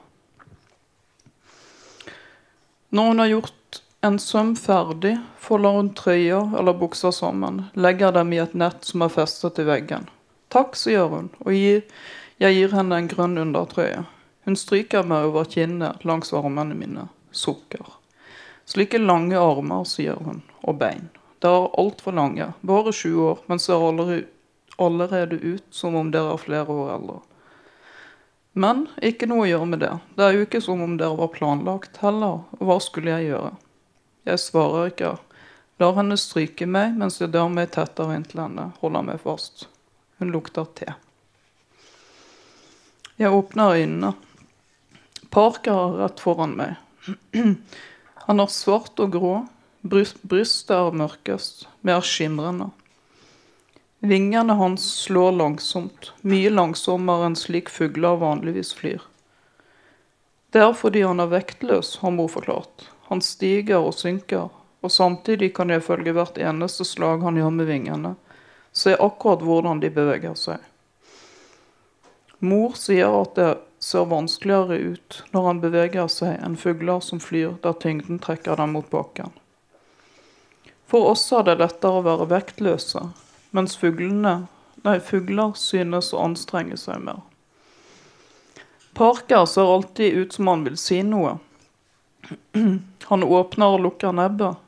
[2.92, 8.34] Når hun har gjort en søm ferdig, folder hun trøya eller buksa sammen, legger dem
[8.36, 10.10] i et nett som er festet til veggen.
[10.52, 11.86] Takk, sier hun, og jeg
[12.58, 14.04] gir henne en grønn undertrøye.
[14.44, 17.08] Hun stryker meg over kinnet langs armene mine.
[17.32, 17.96] Sukker.
[18.68, 21.08] Slike lange armer, sier hun, og bein.
[21.42, 23.82] Dere er altfor lange, bare sju år, men ser
[24.78, 27.20] allerede ut som om dere er flere år eldre.
[28.54, 29.92] Men ikke noe å gjøre med det.
[30.18, 33.52] Det er jo ikke som om dere var planlagt heller, hva skulle jeg gjøre?
[34.28, 35.14] Jeg svarer ikke.
[35.82, 39.66] Lar henne stryke meg mens jeg drar meg tettere inntil henne, holder meg fast.
[40.22, 40.92] Hun lukter te.
[43.18, 44.12] Jeg åpner øynene.
[45.34, 46.78] Parker er rett foran meg.
[48.28, 49.34] Han er svart og grå,
[49.82, 52.68] Brystet er mørkest, mer skimrende.
[54.06, 59.02] Vingene hans slår langsomt, mye langsommere enn slik fugler vanligvis flyr.
[60.54, 62.86] Det er fordi han er vektløs, har mor forklart.
[63.10, 67.70] Han stiger og synker, og samtidig kan jeg følge hvert eneste slag han gjør med
[67.70, 68.16] vingene,
[68.74, 70.62] se akkurat hvordan de beveger seg.
[72.42, 77.58] Mor sier at det ser vanskeligere ut når han beveger seg enn fugler som flyr
[77.66, 79.34] der tyngden trekker dem mot bakken.
[80.92, 83.06] For oss er det lettere å være vektløse,
[83.56, 84.42] mens fuglene,
[84.84, 87.22] nei, fugler synes å anstrenge seg mer.
[89.00, 91.38] Parker ser alltid ut som han vil si noe.
[93.12, 94.60] Han åpner og lukker nebbet,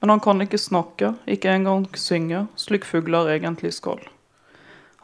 [0.00, 4.02] men han kan ikke snakke, ikke engang synge, slik fugler egentlig skal.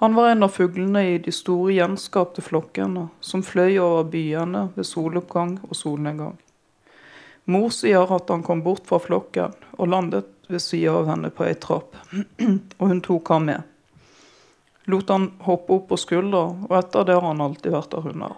[0.02, 4.87] Han var en av fuglene i de store gjenskapte flokkene som fløy over byene ved
[4.87, 6.37] soloppgang og solnedgang.
[7.46, 11.46] Mor sier at han kom bort fra flokken og landet ved sida av henne på
[11.46, 11.96] ei trapp,
[12.78, 13.62] og hun tok ham med.
[14.87, 18.26] Lot han hoppe opp på skuldra, og etter det har han alltid vært der hun
[18.28, 18.37] er.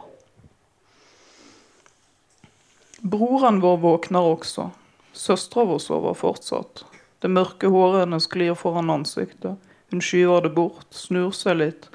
[2.98, 4.70] Broren vår våkner også.
[5.12, 6.84] Søstera vår sover fortsatt.
[7.20, 9.58] Det mørke håret hennes glir foran ansiktet.
[9.90, 11.86] Hun skyver det bort, snur seg litt,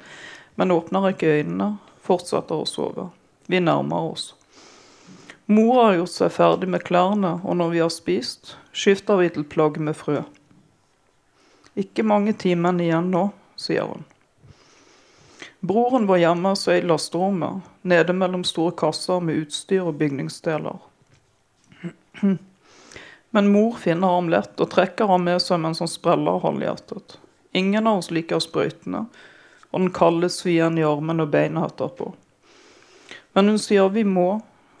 [0.54, 3.08] men åpner ikke øynene, fortsetter å sove.
[3.50, 4.32] Vi nærmer oss.
[5.46, 9.44] Mor har gjort seg ferdig med klærne, og når vi har spist, skifter vi til
[9.44, 10.22] plagg med frø.
[11.76, 13.26] Ikke mange timene igjen nå,
[13.60, 14.06] sier hun.
[15.64, 20.80] Broren var hjemme så i lasterommet, nede mellom store kasser med utstyr og bygningsdeler.
[23.34, 27.18] Men mor finner ham lett og trekker ham med seg mens han spreller halvhjertet.
[27.52, 29.04] Ingen av oss liker sprøytene,
[29.72, 32.12] og den kalde svien i armen og beina etterpå.
[33.34, 34.28] Men hun sier vi må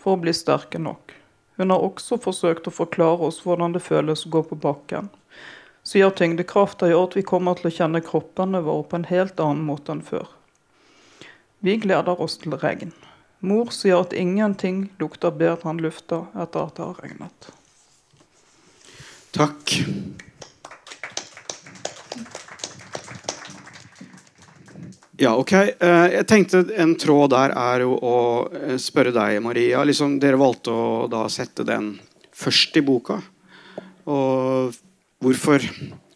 [0.04, 1.16] for å bli sterke nok.
[1.56, 5.08] Hun har også forsøkt å forklare oss hvordan det føles å gå på bakken.
[5.84, 9.64] Sier tyngdekrafta gjør at vi kommer til å kjenne kroppene våre på en helt annen
[9.68, 10.28] måte enn før.
[11.64, 12.92] Vi gleder oss til regn.
[13.44, 17.50] Mor sier at ingenting lukter bedre enn lufta etter at det har regnet.
[19.36, 19.76] Takk.
[25.20, 25.52] Ja, ok.
[25.52, 28.16] Eh, Jeg tenkte En tråd der er jo å
[28.50, 29.84] eh, spørre deg, Maria.
[29.86, 31.94] Liksom, dere valgte å da sette den
[32.34, 33.20] først i boka.
[34.10, 34.74] Og
[35.22, 35.62] hvorfor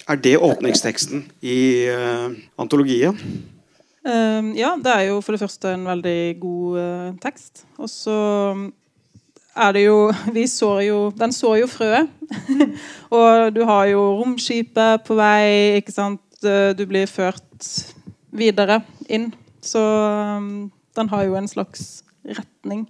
[0.08, 3.16] er det åpningsteksten i uh, antologien?
[4.08, 7.64] Eh, ja, det er jo for det første en veldig god eh, tekst.
[7.78, 8.16] Og så
[9.58, 9.98] er det jo
[10.36, 12.08] Vi sår jo Den sår jo frøet.
[13.18, 16.24] og du har jo romskipet på vei, ikke sant.
[16.42, 17.44] Eh, Du blir ført
[18.30, 19.30] videre inn.
[19.64, 22.86] Så um, den har jo en slags retning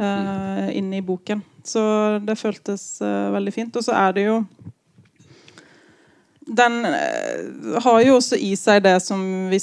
[0.00, 1.42] uh, inn i boken.
[1.64, 1.82] Så
[2.24, 3.76] det føltes uh, veldig fint.
[3.76, 4.38] Og så er det jo
[6.44, 9.22] den uh, har jo også i seg det som
[9.52, 9.60] vi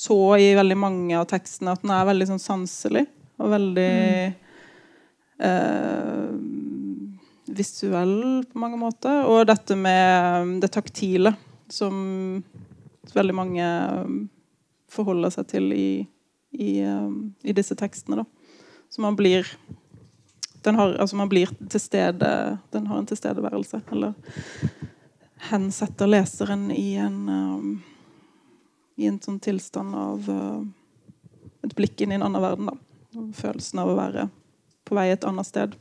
[0.00, 3.04] så i veldig mange av tekstene, at den er veldig sånn sanselig
[3.40, 3.92] og veldig
[5.40, 6.30] eh,
[7.60, 9.24] visuell på mange måter.
[9.28, 11.34] Og dette med det taktile,
[11.72, 12.42] som
[13.14, 14.12] veldig mange eh,
[14.90, 15.90] forholder seg til i,
[16.56, 17.10] i, eh,
[17.42, 18.22] i disse tekstene.
[18.22, 18.56] Da.
[18.90, 19.46] Så man blir
[20.62, 23.80] den har, altså man blir til stede Den har en tilstedeværelse.
[23.92, 24.12] Eller
[25.50, 27.82] hensetter leseren i en um,
[28.96, 30.60] I en sånn tilstand av uh,
[31.64, 32.68] et blikk inn i en annen verden.
[32.68, 33.22] da.
[33.34, 34.26] Følelsen av å være
[34.84, 35.76] på vei et annet sted.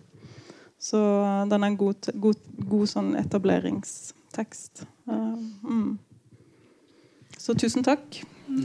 [0.80, 2.40] Så uh, den er en god, god,
[2.72, 4.86] god sånn etableringstekst.
[5.12, 5.36] Uh,
[5.68, 5.98] mm.
[7.36, 8.22] Så tusen takk.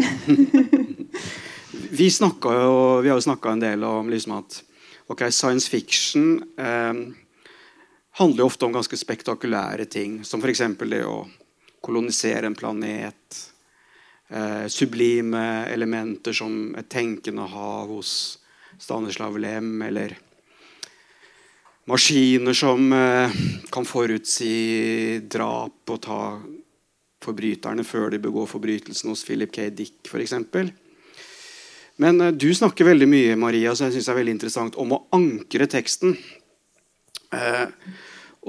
[1.94, 4.56] Vi, jo, vi har jo snakka en del om liksom at
[5.06, 6.94] ok, science fiction eh,
[8.18, 10.24] handler jo ofte om ganske spektakulære ting.
[10.24, 10.62] Som f.eks.
[10.80, 11.24] det å
[11.84, 13.40] kolonisere en planet.
[14.28, 18.38] Eh, sublime elementer som et tenkende hav hos
[18.78, 19.76] Stanislav Lem.
[19.82, 20.16] Eller
[21.90, 26.20] maskiner som eh, kan forutsi drap og ta
[27.24, 29.70] forbryterne før de begår forbrytelsen hos Philip K.
[29.72, 30.36] Dick f.eks.
[31.96, 34.96] Men eh, du snakker veldig mye Maria, så jeg synes det er veldig interessant, om
[34.96, 36.16] å ankre teksten.
[37.34, 37.94] Eh,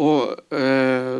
[0.01, 1.19] og eh,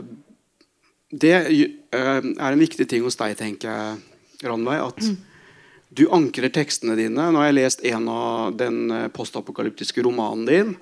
[1.15, 4.81] det er en viktig ting hos deg, tenker jeg, Ranveig.
[4.83, 7.29] At du ankrer tekstene dine.
[7.31, 10.75] Nå har jeg lest en av den postapokalyptiske romanen din,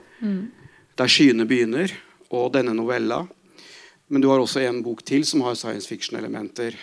[0.97, 1.93] 'Der skyene begynner',
[2.31, 3.27] og denne novella.
[4.13, 6.76] Men du har også en bok til som har science fiction-elementer.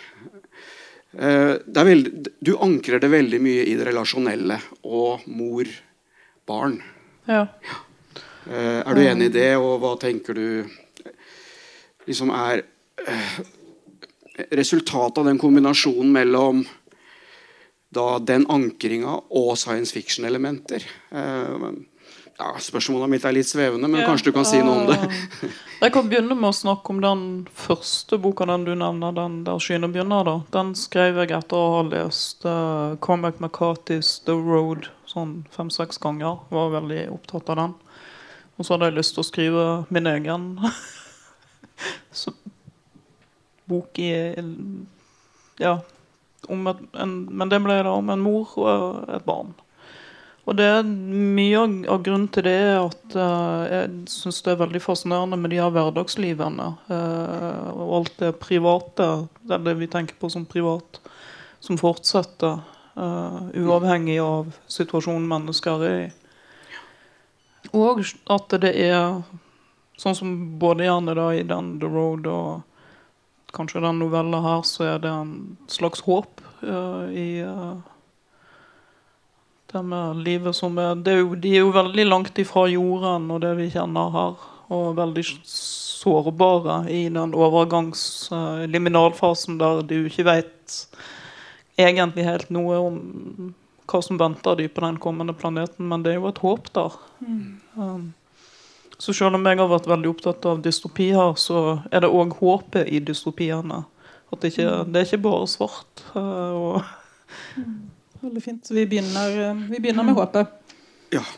[1.15, 1.53] Eh,
[2.43, 6.75] du ankrer det veldig mye i det relasjonelle og mor-barn.
[7.31, 7.45] Ja.
[8.49, 10.67] Eh, er du enig i det, og hva tenker du
[12.09, 12.65] liksom er
[13.07, 13.39] eh,
[14.51, 16.65] resultatet av den kombinasjonen mellom
[17.95, 20.83] da den ankringa og science fiction-elementer?
[22.39, 24.07] Ja, spørsmålet mitt er litt svevende, men Ja.
[24.07, 24.97] kanskje du kan si noe om det?
[24.97, 25.47] Ah.
[25.81, 29.59] Jeg kan begynne med å snakke om den første boka den du nevner, den der
[29.59, 30.23] skyene begynner.
[30.25, 30.41] da.
[30.51, 36.39] Den skrev jeg etter å ha lest uh, Cormac McCarthy's The Road sånn fem-seks ganger.
[36.49, 37.73] Var veldig opptatt av den.
[38.57, 40.59] Og så hadde jeg lyst til å skrive min egen
[42.11, 42.31] så,
[43.69, 44.11] bok i
[45.59, 45.79] Ja.
[46.49, 49.53] Om et, en, men det ble da om en mor og et barn.
[50.49, 54.61] Og det er Mye av, grunnen til det er at uh, jeg syns det er
[54.63, 56.69] veldig fascinerende med de her hverdagslivene.
[56.89, 59.09] Uh, og alt det private,
[59.45, 60.99] det er det vi tenker på som privat,
[61.63, 62.63] som fortsetter.
[62.97, 66.09] Uh, uavhengig av situasjonen mennesker er i.
[67.77, 68.01] Og
[68.33, 69.21] at det er
[70.01, 72.67] sånn som både gjerne da i den The Road og
[73.55, 75.33] kanskje den novella her, så er det en
[75.71, 77.73] slags håp i eh,
[79.71, 83.29] det med livet som er, det er jo, De er jo veldig langt ifra jorden
[83.31, 84.47] og det vi kjenner her.
[84.71, 90.77] Og veldig sårbare i den overgangsliminalfasen liminalfasen der du ikke vet
[91.81, 93.01] egentlig helt noe om
[93.91, 96.95] hva som venter de på den kommende planeten, men det er jo et håp der.
[97.75, 98.13] Um,
[99.01, 102.37] så selv om jeg har vært veldig opptatt av dystopi her, så er det òg
[102.39, 103.83] håpet i dystopiene.
[104.31, 106.03] At det ikke, det er ikke bare svart.
[106.15, 106.83] eh, og
[108.21, 108.65] Veldig fint.
[108.65, 110.47] Så vi begynner, eh, vi begynner med håpet.
[111.11, 111.23] Ja.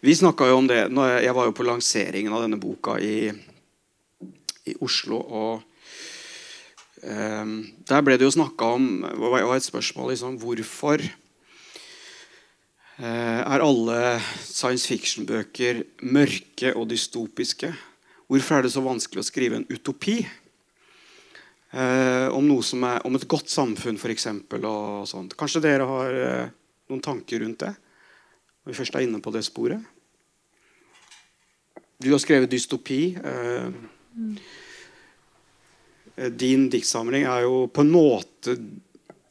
[0.00, 3.30] Vi snakka jo om det når jeg, var jo på lanseringen av denne boka i,
[4.68, 5.18] i Oslo.
[5.18, 5.62] og
[7.02, 7.46] eh,
[7.88, 11.02] Der ble det jo snakka om det var et spørsmål liksom, hvorfor
[13.00, 17.72] eh, er alle science fiction-bøker mørke og dystopiske?
[18.26, 20.20] Hvorfor er det så vanskelig å skrive en utopi?
[21.76, 24.30] Eh, om, er, om, et godt samfunn, f.eks.
[25.36, 26.54] Kanskje dere har eh,
[26.88, 27.72] noen tanker rundt det?
[28.64, 29.82] Når vi først er inne på det sporet.
[32.00, 33.00] Du har skrevet dystopi.
[33.20, 33.68] Eh,
[34.16, 34.32] mm.
[36.32, 38.56] din diktsamling er jo på en måte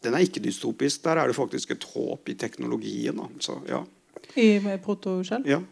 [0.06, 1.02] Den er ikke dystopisk.
[1.02, 3.18] Der er det faktisk et håp i teknologien.
[3.26, 3.82] Altså, ja.
[4.38, 5.48] I protoskjell?
[5.50, 5.64] Ja.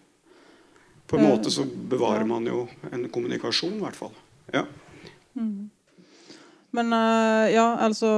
[1.05, 4.15] På en måte så bevarer man jo en kommunikasjon, i hvert fall.
[4.55, 4.63] Ja.
[6.74, 8.09] Men uh, ja, altså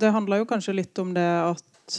[0.00, 1.98] Det handler jo kanskje litt om det at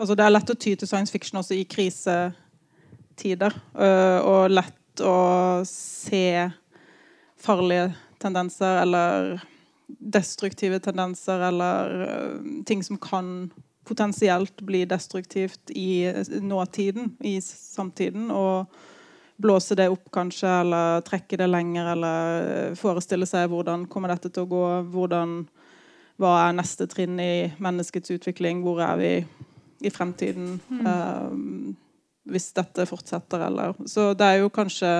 [0.00, 3.56] altså Det er lett å ty til science fiction også i krisetider.
[3.76, 6.48] Uh, og lett å se
[7.40, 9.34] farlige tendenser eller
[9.86, 13.50] destruktive tendenser eller uh, ting som kan
[13.90, 16.06] potensielt bli destruktivt i
[16.40, 18.30] nåtiden, i samtiden.
[18.30, 18.70] og
[19.40, 24.46] blåse det opp, kanskje, eller trekke det lenger, eller forestille seg hvordan kommer dette til
[24.46, 25.36] å gå, hvordan,
[26.20, 29.12] hva er neste trinn i menneskets utvikling, hvor er vi
[29.80, 30.86] i fremtiden mm.
[30.86, 31.76] um,
[32.30, 34.92] hvis dette fortsetter, eller Så det er jo kanskje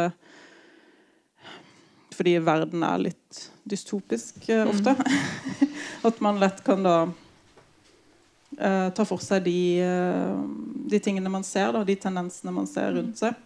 [2.17, 4.97] fordi verden er litt dystopisk uh, ofte.
[4.97, 5.69] Mm.
[6.09, 10.41] At man lett kan da uh, ta for seg de, uh,
[10.91, 13.37] de tingene man ser, da, de tendensene man ser rundt seg.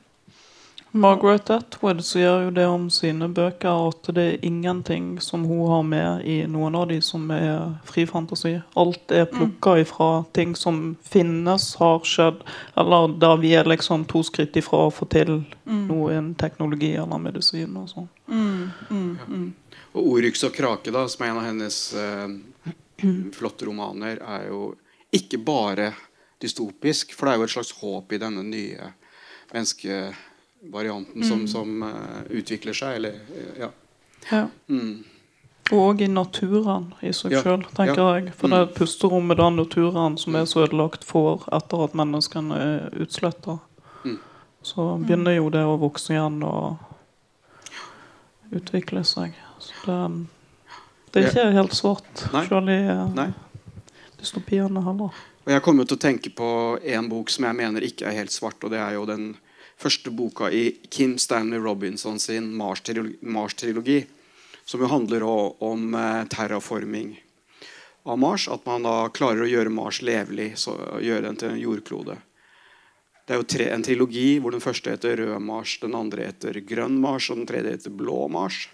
[0.96, 5.82] Margaret Atwood sier jo det om sine bøker at det er ingenting som hun har
[5.82, 8.52] med i noen av de som er fri fantasi.
[8.78, 9.80] Alt er plukka mm.
[9.82, 12.44] ifra ting som finnes, har skjedd,
[12.78, 15.80] eller da vi er liksom to skritt ifra å få til mm.
[15.88, 18.06] noen teknologi eller medisin og sånn.
[18.30, 19.40] Mm, mm, ja.
[19.94, 24.76] Og 'Oryx og krake', da, som er en av hennes eh, flotte romaner, er jo
[25.10, 25.90] ikke bare
[26.38, 28.92] dystopisk, for det er jo et slags håp i denne nye
[29.50, 29.98] menneske
[30.72, 31.48] varianten som, mm.
[31.48, 32.96] som uh, utvikler seg.
[32.96, 33.18] Eller,
[33.58, 33.70] ja.
[34.30, 34.46] ja.
[34.68, 35.04] Mm.
[35.72, 37.40] Og i naturen i seg ja.
[37.44, 38.08] sjøl, tenker ja.
[38.18, 38.34] jeg.
[38.36, 38.54] For mm.
[38.54, 43.58] det er pusterommet den naturen som er så ødelagt for etter at menneskene er utsletta.
[44.04, 44.18] Mm.
[44.64, 46.76] Så begynner jo det å vokse igjen og
[48.54, 49.36] utvikle seg.
[49.62, 49.98] Så det,
[51.12, 52.80] det er ikke helt svart, sjøl i
[53.16, 53.30] Nei.
[54.20, 55.16] dystopiene heller.
[55.44, 56.50] Og Jeg kommer til å tenke på
[56.80, 59.34] en bok som jeg mener ikke er helt svart, og det er jo den
[59.84, 64.04] første boka i Kim Stanley Robinson sin Mars-trilogi,
[64.64, 67.14] som jo handler om eh, terraforming
[68.04, 68.48] av Mars.
[68.48, 72.16] At man da klarer å gjøre Mars levelig, så gjøre den til en jordklode.
[73.24, 76.60] Det er jo tre, en trilogi hvor den første heter Rød Mars, den andre heter
[76.68, 78.66] Grønn Mars, og den tredje heter Blå Mars.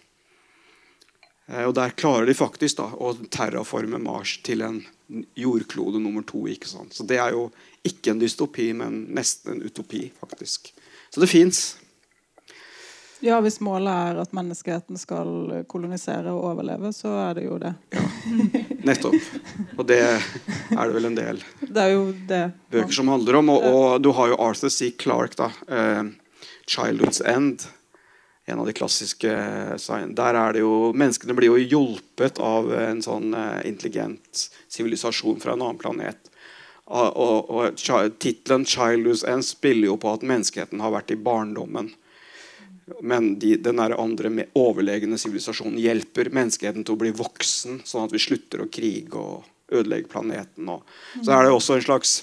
[1.46, 4.82] Eh, og Der klarer de faktisk da å terraforme Mars til en
[5.38, 6.46] jordklode nummer to.
[6.46, 6.94] ikke sant?
[6.94, 7.50] Så Det er jo
[7.86, 10.10] ikke en dystopi, men nesten en utopi.
[10.20, 10.72] faktisk.
[11.14, 11.76] Så det fins.
[13.20, 17.74] Ja, hvis målet er at menneskeheten skal kolonisere og overleve, så er det jo det.
[17.92, 18.04] Ja,
[18.88, 19.18] nettopp.
[19.76, 22.44] Og det er det vel en del det er jo det.
[22.72, 23.52] bøker som handler om.
[23.52, 24.92] Og, og du har jo Arthur C.
[24.96, 25.50] Clarke, da.
[25.68, 26.10] Uh,
[26.66, 27.68] 'Childhood's End'.
[28.46, 29.30] En av de klassiske
[30.16, 35.54] Der er det jo Menneskene blir jo hjulpet av en sånn eh, intelligent sivilisasjon fra
[35.54, 36.29] en annen planet
[36.90, 37.76] og, og,
[38.18, 41.92] Tittelen 'Childhood's End' spiller jo på at menneskeheten har vært i barndommen.
[43.06, 48.14] Men de, den andre med overlegne sivilisasjonen hjelper menneskeheten til å bli voksen, sånn at
[48.14, 50.66] vi slutter å krige og ødelegge planeten.
[50.66, 50.82] Og.
[51.22, 52.16] Så er det også en slags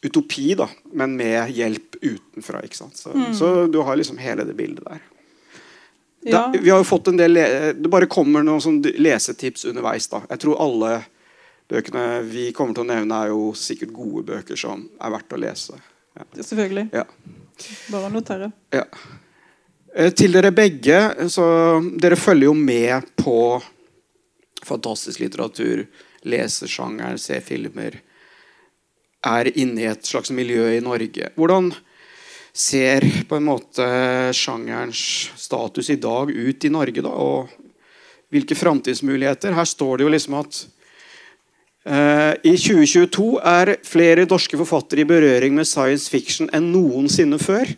[0.00, 2.64] utopi, da, men med hjelp utenfra.
[2.64, 2.96] ikke sant?
[2.96, 3.34] Så, mm.
[3.36, 5.02] så du har liksom hele det bildet der.
[6.24, 6.32] Ja.
[6.32, 7.34] Da, vi har jo fått en del,
[7.76, 10.08] Det bare kommer noen sånn lesetips underveis.
[10.08, 10.22] da.
[10.28, 11.02] Jeg tror alle
[11.70, 15.40] bøkene vi kommer til å nevne, er jo sikkert gode bøker som er verdt å
[15.40, 15.78] lese.
[16.18, 16.26] Ja.
[16.42, 16.88] Selvfølgelig.
[16.92, 17.06] Ja.
[17.92, 18.50] Bare notere.
[18.74, 18.86] Ja.
[19.94, 21.44] Eh, til dere begge så
[21.98, 23.60] Dere følger jo med på
[24.64, 25.86] fantastisk litteratur,
[26.28, 27.96] leser sjangeren, ser filmer.
[29.26, 31.30] Er inne i et slags miljø i Norge.
[31.36, 31.70] Hvordan
[32.52, 33.86] ser på en måte
[34.36, 37.02] sjangerens status i dag ut i Norge?
[37.04, 37.48] da, og
[38.30, 39.56] hvilke framtidsmuligheter?
[39.56, 40.60] Her står det jo liksom at
[41.86, 47.70] I 2022 er flere norske forfattere i berøring med science fiction enn noensinne før.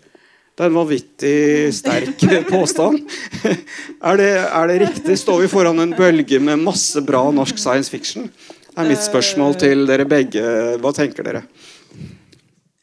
[0.53, 1.37] Det er en vanvittig
[1.73, 2.99] sterk påstand.
[3.47, 5.17] er, det, er, det, riktig?
[5.23, 8.27] Står vi foran en bølge med masse bra norsk science fiction?
[8.73, 10.43] Det er mitt spørsmål til dere begge.
[10.83, 11.45] Hva tenker dere?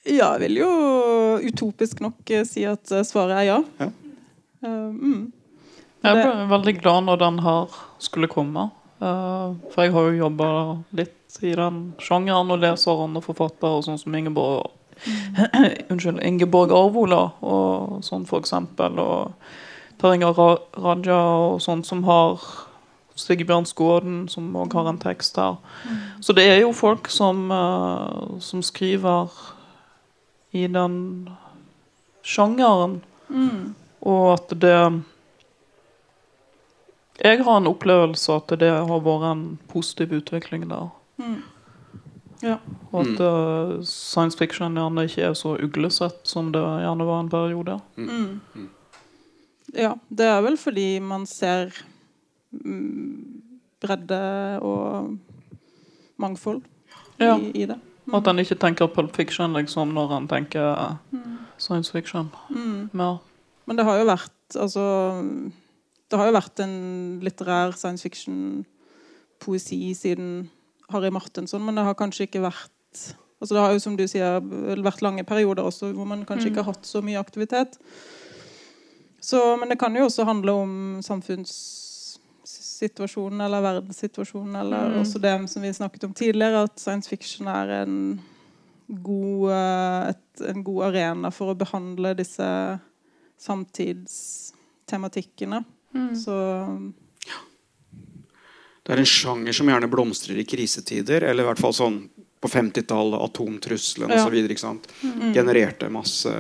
[0.07, 0.72] Ja, jeg vil jo
[1.51, 3.59] utopisk nok eh, si at eh, svaret er ja.
[3.84, 3.89] Ja.
[4.65, 5.24] Eh, mm.
[5.99, 8.70] Jeg Det- ble veldig glad når den her skulle komme.
[9.00, 10.50] Eh, for jeg har jo jobba
[11.00, 14.76] litt i den sjangeren og leser andre forfattere, sånn som Ingeborg
[15.91, 19.00] Unnskyld, Ingeborg Arvola og sånn for eksempel.
[19.00, 22.43] Og Taringer Ra Raja og sånn som har
[23.20, 25.58] Sigbjørn Skåden, som òg har en tekst her.
[26.24, 29.32] Så det er jo folk som, eh, som skriver
[30.52, 31.30] i den
[32.24, 33.02] sjangeren.
[33.30, 33.76] Mm.
[34.02, 35.04] Og at det
[37.24, 40.89] Jeg har en opplevelse at det har vært en positiv utvikling der.
[41.20, 41.39] Mm.
[42.43, 42.57] Ja.
[42.93, 47.32] Og at uh, science fiction gjerne ikke er så uglesett som det gjerne var en
[47.32, 47.76] periode.
[47.99, 48.70] Mm.
[49.76, 51.74] Ja, det er vel fordi man ser
[52.55, 53.41] mm,
[53.84, 54.22] bredde
[54.65, 55.17] og
[56.20, 56.63] mangfold
[57.20, 57.36] Ja.
[57.38, 57.76] i, i det.
[58.15, 61.20] At en ikke tenker Pulp Fiction liksom når en tenker eh,
[61.61, 62.32] science fiction.
[62.49, 62.89] Mm.
[62.93, 63.20] mer.
[63.67, 64.86] Men det har jo vært altså
[66.10, 66.76] Det har jo vært en
[67.22, 70.49] litterær science fiction-poesi siden
[70.89, 72.76] Harry Martensson, men det har kanskje ikke vært
[73.39, 74.41] altså Det har jo som du sier
[74.84, 77.78] vært lange perioder også hvor man kanskje ikke har hatt så mye aktivitet.
[79.22, 80.74] Så, men det kan jo også handle om
[81.05, 84.99] samfunnssituasjonen eller verdenssituasjonen, eller Mm.
[84.99, 88.22] også det som vi snakket om tidligere, at science fiction er en
[88.89, 92.80] god, eh, et, en god arena for å behandle disse
[93.38, 95.64] samtidstematikkene.
[96.16, 96.34] Så
[98.86, 102.00] Det er en sjanger som gjerne blomstrer i krisetider, eller i hvert fall sånn
[102.42, 104.24] på 50-tallet, atomtrusselen Ja.
[104.26, 104.36] osv.
[104.50, 104.74] Ja.
[105.04, 105.34] mm.
[105.36, 106.32] Genererte masse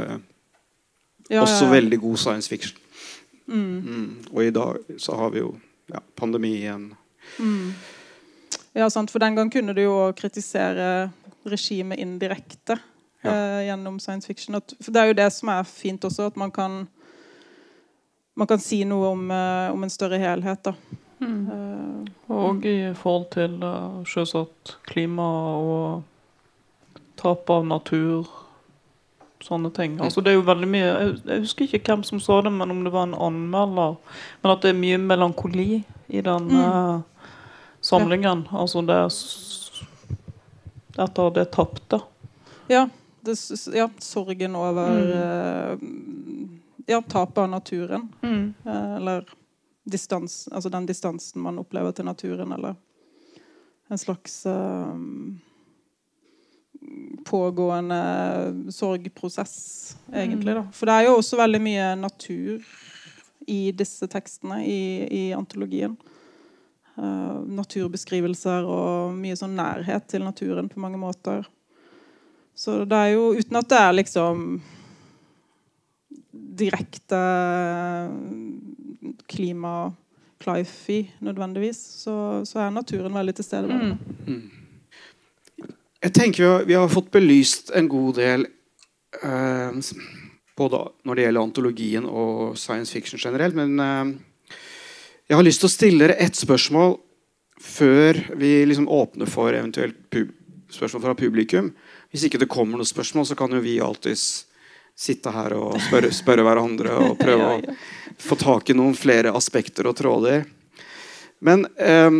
[1.29, 1.71] ja, Også ja, ja.
[1.75, 2.77] veldig god science fiction.
[3.47, 4.25] Mm, Mm.
[4.31, 6.95] Og i dag så har vi jo ja, pandemien.
[7.39, 7.73] mm.
[8.75, 11.11] Ja, sant, for den gang kunne du jo kritisere
[11.45, 12.79] regimet indirekte
[13.23, 13.29] Ja.
[13.31, 14.55] eh, gjennom science fiction.
[14.55, 16.87] At, for det er jo det som er fint også, at man kan
[18.39, 20.63] man kan si noe om, eh, om en større helhet.
[20.63, 20.73] da.
[21.21, 25.25] Eh, Og i forhold til uh, selvsagt klima
[25.59, 26.03] og
[27.19, 28.27] tap av natur.
[29.43, 29.97] Sånne ting.
[30.03, 32.71] Altså det er jo veldig mye jeg, jeg husker ikke hvem som sa det, men
[32.71, 33.95] om det var en anmelder.
[34.43, 36.59] Men at det er mye melankoli i den Mm.
[36.59, 37.01] eh,
[37.81, 38.47] samlingen.
[38.51, 39.11] Altså det er
[40.99, 42.01] Etter det tapte.
[42.69, 42.89] ja,
[43.23, 43.35] det,
[43.73, 45.77] ja, sorgen over eh,
[46.87, 48.07] ja, tapet av naturen.
[48.21, 48.53] Mm.
[48.65, 49.25] eller
[49.89, 52.75] distans, altså den distansen man opplever til naturen, eller
[53.89, 55.39] en slags um,
[57.25, 58.01] pågående
[58.71, 60.55] sorgprosess, egentlig.
[60.55, 60.67] Da.
[60.73, 62.65] For det er jo også veldig mye natur
[63.49, 65.97] i disse tekstene i, i antologien.
[66.99, 71.47] Uh, naturbeskrivelser og mye sånn nærhet til naturen på mange måter.
[72.53, 74.59] Så det er jo uten at det er liksom
[76.59, 77.19] direkte
[79.29, 83.79] klima-clifey nødvendigvis, så, så er naturen veldig til stede.
[84.27, 84.47] Mm.
[85.99, 88.47] Jeg tenker vi har, vi har fått belyst en god del
[89.23, 89.79] eh,
[90.59, 93.55] både når det gjelder antologien og science fiction generelt.
[93.55, 94.55] Men eh,
[95.29, 96.97] jeg har lyst til å stille dere ett spørsmål
[97.59, 100.15] før vi liksom åpner for eventuelt
[100.71, 101.73] spørsmål fra publikum.
[102.09, 104.45] Hvis ikke det kommer noen spørsmål, så kan jo vi alltids
[104.99, 107.77] sitte her og spørre, spørre hverandre og prøve Ja, ja.
[108.17, 110.43] å få tak i noen flere aspekter og tråder.
[111.45, 112.11] Men eh,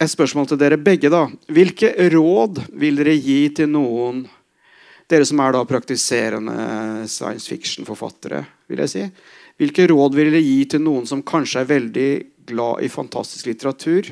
[0.00, 1.10] et spørsmål til dere begge.
[1.12, 1.26] da.
[1.52, 4.26] Hvilke råd vil dere gi til noen
[5.06, 8.40] Dere som er da praktiserende science fiction-forfattere.
[8.66, 9.04] vil jeg si.
[9.54, 12.08] Hvilke råd vil dere gi til noen som kanskje er veldig
[12.50, 14.10] glad i fantastisk litteratur?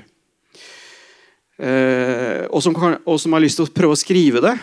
[1.58, 4.54] Eh, og, som kan, og som har lyst til å prøve å skrive det?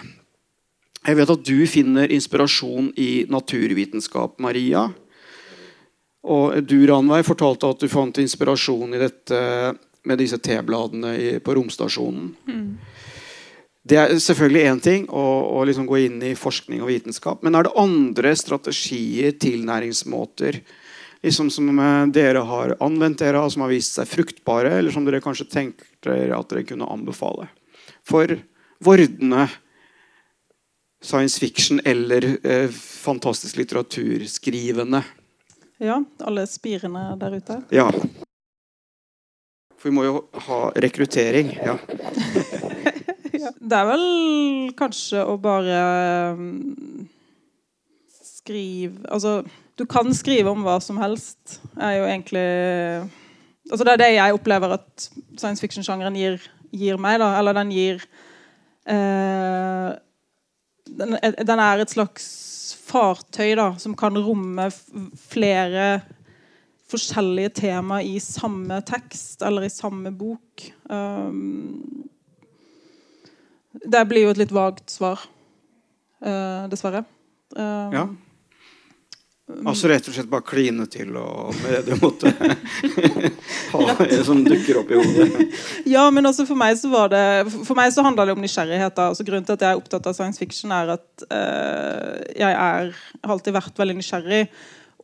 [1.01, 4.85] Jeg vet at du finner inspirasjon i naturvitenskap, Maria.
[6.21, 9.39] Og du, Ranveig, fortalte at du fant inspirasjon i dette
[10.05, 12.29] med disse T-bladene på romstasjonen.
[13.81, 15.23] Det er selvfølgelig én ting å,
[15.57, 17.41] å liksom gå inn i forskning og vitenskap.
[17.41, 20.59] Men er det andre strategier, tilnæringsmåter,
[21.25, 25.23] liksom som eh, dere har anvendt dere, som har vist seg fruktbare, eller som dere
[25.23, 27.49] kanskje tenker at dere kunne anbefale?
[28.05, 28.37] For
[28.85, 29.47] vordende
[31.01, 35.03] science fiction eller eh, fantastisk litteraturskrivende.
[35.81, 37.61] Ja, alle spirene der ute.
[37.73, 37.87] Ja.
[39.81, 41.55] For vi må jo ha rekruttering.
[41.57, 41.77] Ja.
[43.41, 44.03] Det er vel
[44.77, 45.77] kanskje å bare
[46.37, 47.07] mm,
[48.21, 49.39] skrive Altså,
[49.79, 51.57] du kan skrive om hva som helst.
[51.79, 52.43] er jo egentlig
[53.71, 55.07] Altså, det er det jeg opplever at
[55.39, 56.37] science fiction-sjangeren gir,
[56.75, 57.31] gir meg, da.
[57.39, 58.03] Eller den gir
[58.85, 59.89] eh,
[60.97, 62.25] den, er et slags
[62.87, 64.67] fartøy da, som kan romme
[65.31, 66.01] flere
[66.91, 70.65] forskjellige tema i samme tekst eller i samme bok.
[70.91, 72.07] Um,
[73.71, 75.23] det blir jo et litt vagt svar,
[76.25, 77.05] uh, dessverre.
[77.55, 78.05] Um, ja.
[79.61, 82.31] Altså rett og slett bare kline til og med det du måtte
[83.73, 85.47] ha som dukker opp i hodet.
[85.93, 88.95] Ja, men også for meg så var det For meg så handla det om nysgjerrighet.
[88.97, 89.09] da.
[89.11, 92.93] Altså Grunnen til at jeg er opptatt av science fiction, er at uh, jeg er,
[92.93, 94.43] har alltid vært veldig nysgjerrig.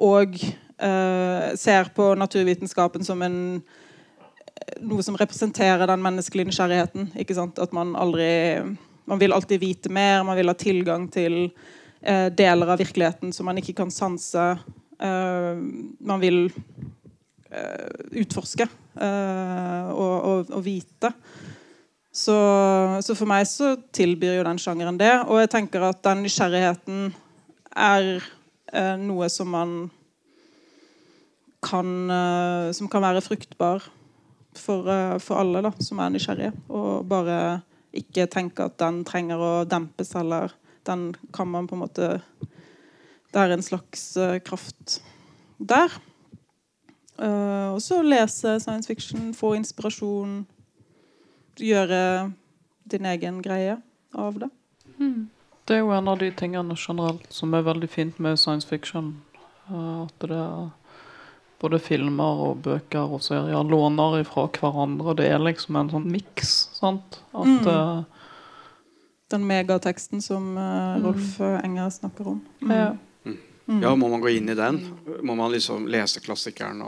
[0.07, 3.39] Og uh, ser på naturvitenskapen som en
[4.83, 7.11] noe som representerer den menneskelige nysgjerrigheten.
[7.17, 7.59] ikke sant?
[7.59, 8.75] At man aldri
[9.07, 11.53] Man vil alltid vite mer, man vil ha tilgang til
[12.07, 14.45] eh, deler av virkeligheten som man ikke kan sanse.
[14.99, 15.53] Eh,
[15.99, 16.47] man vil
[17.51, 21.11] eh, utforske eh, og, og, og, vite.
[22.11, 22.37] Så,
[23.05, 25.13] så, for meg så tilbyr jo den sjangeren det.
[25.27, 27.11] Og jeg tenker at den nysgjerrigheten
[27.77, 28.09] er
[28.73, 29.77] eh, noe som man
[31.67, 31.87] kan,
[32.71, 33.81] som kan være fruktbar
[34.55, 34.85] for,
[35.19, 36.51] for alle da, som er nysgjerrige.
[36.69, 37.57] Og bare
[37.97, 40.53] ikke tenke at den trenger å dempes eller
[40.87, 42.09] den kan man på en måte
[43.31, 45.01] Det er en slags uh, kraft
[45.57, 45.91] der.
[47.19, 50.45] Uh, og så lese science fiction, få inspirasjon,
[51.59, 52.31] gjøre
[52.87, 53.75] din egen greie
[54.13, 54.49] av det.
[54.97, 55.27] Mm.
[55.67, 59.17] Det er jo en av de tingene generelt som er veldig fint med science fiction.
[59.67, 60.69] Uh, at det er
[61.59, 65.17] både filmer og bøker og serier låner ifra hverandre.
[65.19, 66.55] Det er liksom en sånn miks.
[66.79, 68.05] At mm
[69.27, 71.59] den megateksten som uh, Rolf mm.
[71.63, 72.45] Enger snakker om.
[72.61, 72.77] Mm.
[72.77, 72.97] Ja.
[73.67, 73.83] Mm.
[73.83, 73.95] ja.
[73.95, 74.79] må man gå inn i den?
[75.21, 76.83] Må man liksom lese klassikeren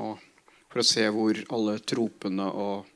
[0.70, 2.88] for å se hvor alle tropene og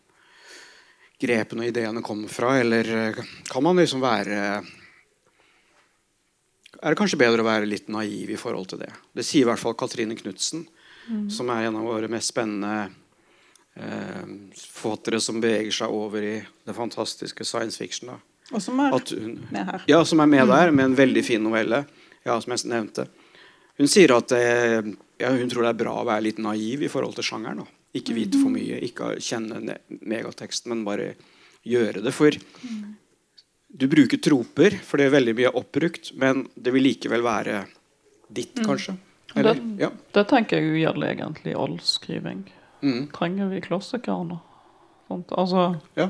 [1.19, 2.55] grepene og ideene kommer fra?
[2.61, 4.39] Eller eh, kan man liksom være
[6.83, 8.91] Er det kanskje bedre å være litt naiv i forhold til det?
[9.11, 10.65] Det sier i hvert fall Katrine Knutsen,
[11.07, 11.29] mm.
[11.31, 12.89] som er en av våre mest spennende
[13.75, 14.23] eh,
[14.55, 18.15] forfattere som beveger seg over i det fantastiske science fiction.
[18.15, 19.85] da og som er hun, med her.
[19.87, 21.83] Ja, som er med der, med en veldig fin novelle.
[22.23, 23.07] Ja, som jeg nevnte.
[23.79, 24.81] Hun sier at eh,
[25.21, 27.63] ja, hun tror det er bra å være litt naiv i forhold til sjangeren.
[27.63, 27.79] Da.
[27.99, 31.13] Ikke vite for mye, ikke kjenne megateksten, men bare
[31.67, 32.13] gjøre det.
[32.15, 32.35] For
[33.73, 37.63] du bruker troper, for det er veldig mye oppbrukt, men det vil likevel være
[38.29, 38.65] ditt, mm.
[38.67, 38.97] kanskje.
[39.33, 39.89] Eller, det, ja.
[40.13, 42.43] det, tenker jeg jo gjelder egentlig all skriving.
[42.83, 43.07] Mm.
[43.15, 44.37] Trenger vi klassikerne?
[45.09, 45.65] Altså,
[45.97, 46.09] ja.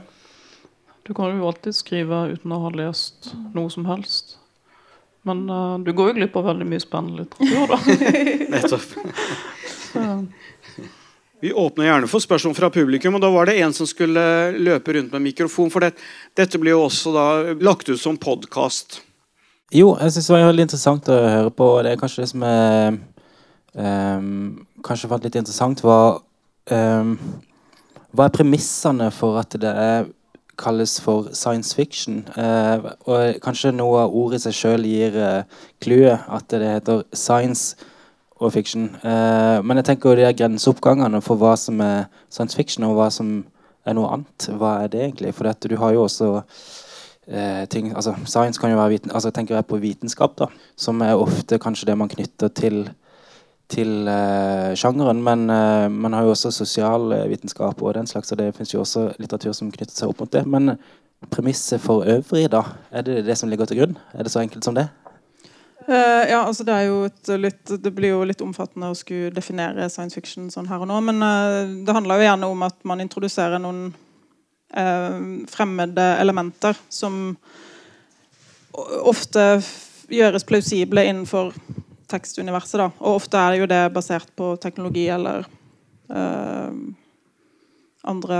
[1.03, 4.37] Du kan jo alltid skrive uten å ha lest noe som helst.
[5.27, 7.77] Men uh, du går jo glipp av veldig mye spennende litteratur, da.
[8.53, 8.89] Nettopp.
[11.43, 13.15] Vi åpner gjerne for spørsmål fra publikum.
[13.15, 14.23] og Da var det en som skulle
[14.55, 15.71] løpe rundt med mikrofon.
[15.71, 15.91] For det,
[16.39, 17.27] dette blir jo også da
[17.59, 19.01] lagt ut som podkast.
[19.75, 21.67] Jo, jeg syns det var veldig interessant å høre på.
[21.83, 22.99] Det er kanskje det som er
[23.75, 26.21] um, Kanskje fant litt interessant, var
[26.71, 27.15] um,
[28.15, 30.07] Hva er premissene for at det er
[30.57, 32.23] kalles for science fiction.
[32.37, 35.17] Eh, og kanskje noe av ordet seg sjøl gir
[35.83, 37.75] clouet, eh, at det heter science
[38.43, 38.89] og fiction.
[39.03, 43.09] Eh, men jeg tenker jo de grenseoppgangene for hva som er science fiction, og hva
[43.13, 43.43] som
[43.85, 44.49] er noe annet.
[44.59, 45.33] Hva er det egentlig?
[45.35, 46.29] For du har jo også
[47.27, 51.01] eh, ting altså Science kan jo være viten, altså tenker jeg på vitenskap, da, som
[51.01, 52.85] er ofte kanskje det man knytter til
[53.71, 55.21] til uh, sjangeren.
[55.23, 59.11] Men uh, man har jo også sosialvitenskap og den slags, og det fins jo også
[59.21, 60.45] litteratur som knytter seg opp mot det.
[60.49, 60.75] Men
[61.31, 62.63] premisset for øvrig, da?
[62.91, 63.97] Er det det som ligger til grunn?
[64.13, 64.89] Er det så enkelt som det?
[65.87, 69.33] Uh, ja, altså det, er jo et litt, det blir jo litt omfattende å skulle
[69.35, 70.99] definere science fiction sånn her og nå.
[71.09, 73.89] Men uh, det handler jo gjerne om at man introduserer noen
[74.77, 75.17] uh,
[75.51, 77.35] fremmede elementer som
[79.03, 79.59] ofte
[80.09, 81.51] gjøres plausible innenfor
[82.13, 82.77] tekstuniverset.
[82.79, 85.47] da, Og ofte er jo det basert på teknologi eller
[86.13, 86.71] uh,
[88.03, 88.39] andre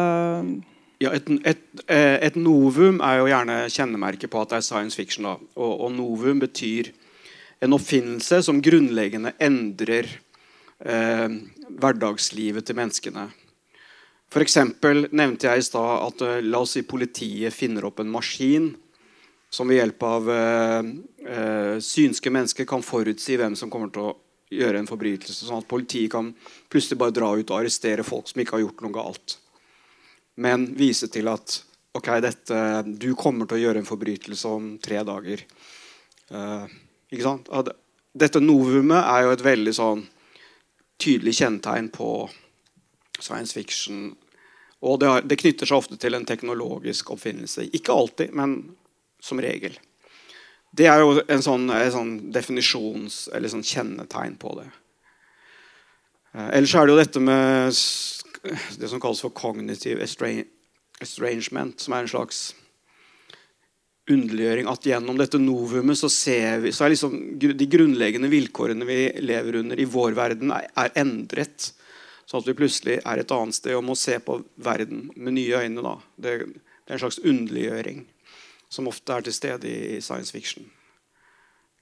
[1.03, 4.95] ja, et, et, eh, et, novum er jo gjerne kjennemerket på at det er science
[4.95, 5.25] fiction.
[5.27, 6.93] da, og, og novum betyr
[7.63, 10.07] en oppfinnelse som grunnleggende endrer
[10.83, 11.35] eh,
[11.79, 13.27] hverdagslivet til menneskene.
[14.33, 14.43] For
[15.13, 18.71] nevnte jeg i stad at eh, la oss si politiet finner opp en maskin
[19.53, 20.81] som ved hjelp av uh,
[21.29, 24.15] uh, synske mennesker kan forutsi hvem som kommer til å
[24.53, 25.45] gjøre en forbrytelse.
[25.45, 26.31] Sånn at politiet kan
[26.73, 29.37] plutselig bare dra ut og arrestere folk som ikke har gjort noe galt.
[30.41, 31.59] Men vise til at
[31.93, 35.43] ok, dette, du kommer til å gjøre en forbrytelse om tre dager.
[36.33, 36.75] Eh,
[37.13, 37.51] ikke sant?
[38.13, 40.05] Dette novumet er jo et veldig sånn
[41.01, 42.09] tydelig kjennetegn på
[43.19, 44.07] science fiction.
[44.83, 47.69] Og det, har, det knytter seg ofte til en teknologisk oppfinnelse.
[47.77, 48.57] Ikke alltid, men
[49.23, 49.75] som regel.
[50.73, 54.69] Det er jo en sånn, en sånn definisjons- eller sånn kjennetegn på det.
[56.33, 57.77] Eh, ellers er det jo dette med
[58.81, 62.41] det som kalles for cognitive estrangement, som er en slags
[64.09, 64.67] underliggjøring.
[64.67, 69.61] At gjennom dette novumet så ser vi så er liksom de grunnleggende vilkårene vi lever
[69.61, 71.69] under i vår verden, er, endret.
[72.25, 75.61] Sånn at vi plutselig er et annet sted og må se på verden med nye
[75.63, 75.85] øyne.
[75.85, 75.95] da.
[76.17, 76.43] Det er
[76.97, 78.07] en slags underliggjøring
[78.73, 80.65] som ofte er til stede i science fiction.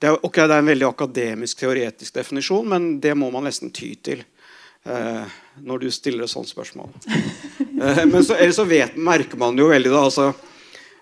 [0.01, 3.69] Det er, ok, det er en veldig akademisk, teoretisk definisjon, men det må man nesten
[3.73, 4.23] ty til
[4.89, 6.93] eh, når du stiller et sånt spørsmål.
[7.81, 10.25] Eh, men så, ellers så vet, merker man jo veldig da, altså,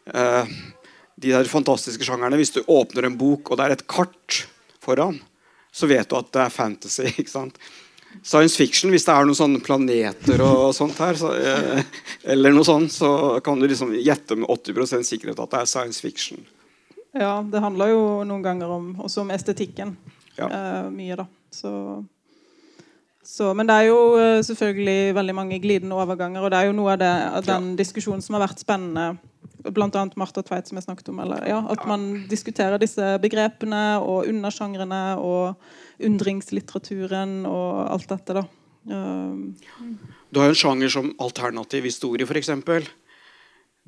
[0.08, 0.52] eh,
[1.20, 2.38] De der fantastiske sjangerne.
[2.40, 4.38] Hvis du åpner en bok, og det er et kart
[4.80, 5.18] foran,
[5.76, 7.10] så vet du at det er fantasy.
[7.20, 7.60] ikke sant?
[8.24, 11.84] Science fiction, hvis det er noen sånne planeter og sånt her, så, eh,
[12.34, 16.04] eller noe sånt, så kan du liksom gjette med 80% sikkerhet at det er science
[16.04, 16.44] fiction.
[17.16, 19.96] Ja, det handler jo noen ganger om, også om estetikken.
[20.38, 20.50] Ja.
[20.50, 21.26] Eh, mye, da.
[21.52, 21.72] Så,
[23.26, 26.78] så, men det er jo eh, selvfølgelig veldig mange glidende overganger, og det er jo
[26.78, 29.18] noe av, det, av den diskusjonen som har vært spennende.
[29.76, 31.20] Blant annet Martha Tveit, som jeg snakket om.
[31.24, 35.58] Eller, ja, at man diskuterer disse begrepene og undersjangrene og
[36.06, 38.46] undringslitteraturen og alt dette, da.
[38.90, 39.94] Eh,
[40.30, 42.52] Du har jo en sjanger som alternativ historie, f.eks.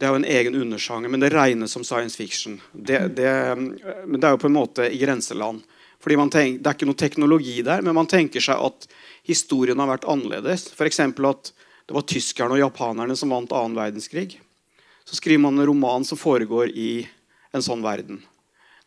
[0.01, 2.59] Det er jo en egen undersjanger, men det regnes som science fiction.
[2.73, 5.61] Det, det, men det er jo på en måte i grenseland.
[6.01, 8.87] Fordi tenker, Det er ikke noe teknologi der, men man tenker seg at
[9.23, 10.71] historien har vært annerledes.
[10.73, 10.99] F.eks.
[10.99, 11.51] at
[11.85, 14.39] det var tyskerne og japanerne som vant annen verdenskrig.
[15.05, 17.07] Så skriver man en roman som foregår i
[17.53, 18.23] en sånn verden.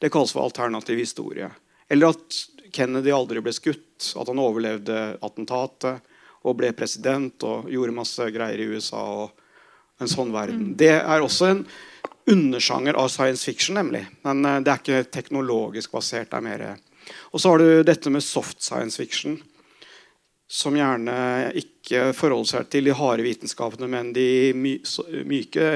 [0.01, 1.51] Det kalles for alternativ historie.
[1.89, 2.41] Eller at
[2.75, 6.03] Kennedy aldri ble skutt, at han overlevde attentatet
[6.45, 9.03] og ble president og gjorde masse greier i USA.
[9.25, 9.41] og
[10.03, 10.73] en sånn verden.
[10.79, 11.65] Det er også en
[12.31, 14.05] undersjanger av science fiction, nemlig.
[14.27, 16.31] Men eh, det er ikke teknologisk basert.
[16.31, 16.67] det er mer...
[17.37, 19.37] Og så har du dette med soft science fiction,
[20.49, 21.17] som gjerne
[21.59, 25.67] ikke forholder seg til de harde vitenskapene, men de myke,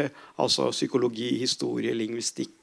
[0.40, 2.54] altså psykologi, historie, lingvistikk.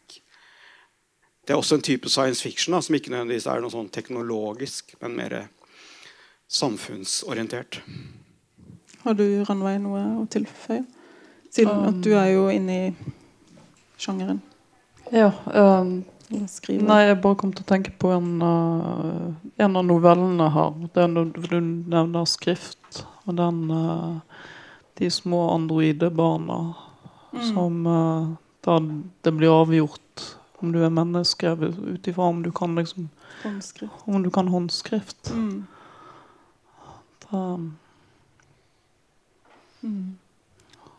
[1.45, 4.95] Det er også en type science fiction da, som ikke nødvendigvis er noe sånn teknologisk,
[5.01, 5.35] men mer
[6.49, 7.81] samfunnsorientert.
[9.05, 10.81] har du, Ranveig, noe å tilføye?
[11.53, 12.91] Siden at du er jo inne i
[14.01, 14.41] sjangeren.
[15.13, 19.27] Ja, Um, Nei, jeg bare kom til å tenke på en, uh,
[19.61, 20.71] en av novellene her.
[20.95, 23.03] Det er når du nevner skrift.
[23.29, 24.17] Og den uh,
[24.97, 26.59] De små androidebarna
[27.51, 28.33] som uh,
[28.65, 30.23] Da det blir avgjort
[30.65, 33.07] om du er menneske ut ifra om du kan liksom
[33.45, 34.03] Håndskrift.
[34.09, 35.31] Om du kan håndskrift.
[35.31, 35.65] Mm.
[37.29, 37.41] Da,
[39.83, 40.15] Mm.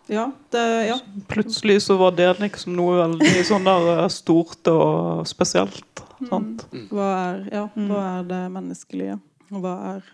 [0.06, 0.98] Ja, det, ja.
[1.26, 6.02] plutselig så var det liksom noe veldig sånn der eh, stort og spesielt.
[6.30, 6.62] Sant?
[6.92, 7.88] Hva er, ja, Mm.
[7.90, 9.16] hva er det menneskelige?
[9.50, 10.04] Og hva er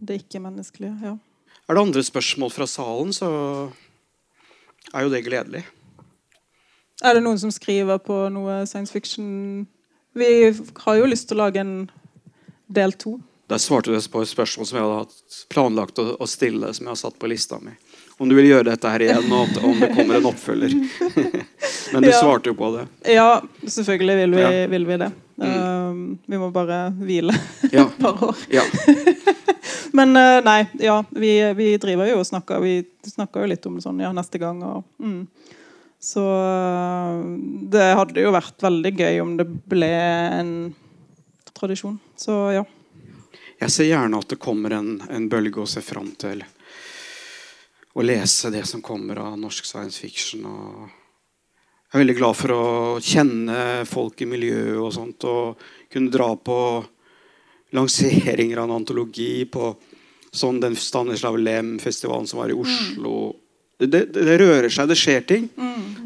[0.00, 0.96] det ikke-menneskelige?
[1.04, 1.12] Ja.
[1.68, 3.28] Er det andre spørsmål fra salen, så
[4.94, 5.64] er jo det gledelig.
[7.02, 9.66] Er det noen som skriver på noe science fiction?
[10.14, 10.28] Vi
[10.84, 11.90] har jo lyst til å lage en
[12.70, 13.16] del to.
[13.50, 17.00] Der svarte du på et spørsmål som jeg hadde planlagt å, stille, som jeg har
[17.00, 17.74] satt på lista mi.
[18.16, 20.76] Om du vil gjøre dette her igjen, og om det kommer en oppfølger.
[21.92, 22.20] Men du Ja.
[22.20, 22.86] svarte jo på det.
[23.10, 24.50] Ja, selvfølgelig vil vi, Ja.
[24.54, 24.70] Mm.
[24.70, 25.10] vil vi det.
[25.36, 27.34] Um, vi må bare hvile
[27.72, 27.88] Ja.
[27.88, 28.36] et par år.
[28.48, 28.62] ja.
[29.98, 33.76] Men uh, nei, ja, vi, vi driver jo og snakker Vi snakker jo litt om
[33.76, 34.62] det sånn ja, neste gang.
[34.62, 35.26] Og, mm.
[36.04, 37.24] Så uh,
[37.72, 40.50] det hadde jo vært veldig gøy om det ble en
[41.54, 41.96] tradisjon.
[42.20, 42.64] Så ja.
[43.62, 46.42] Jeg ser gjerne at det kommer en, en bølge å se fram til.
[47.94, 50.44] Å lese det som kommer av norsk science fiction.
[50.44, 52.64] Og jeg er veldig glad for å
[53.00, 53.56] kjenne
[53.88, 55.24] folk i miljøet og sånt.
[55.30, 56.58] Og kunne dra på
[57.74, 59.72] lanseringer av en antologi på
[60.34, 63.14] sånn den Stanislav Lem-festivalen som var i Oslo.
[63.30, 63.43] Det,
[63.82, 65.48] det, det rører seg, det skjer ting.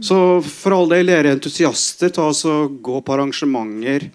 [0.04, 0.16] Så
[0.46, 4.08] for all del, dere entusiaster, ta altså, gå på arrangementer.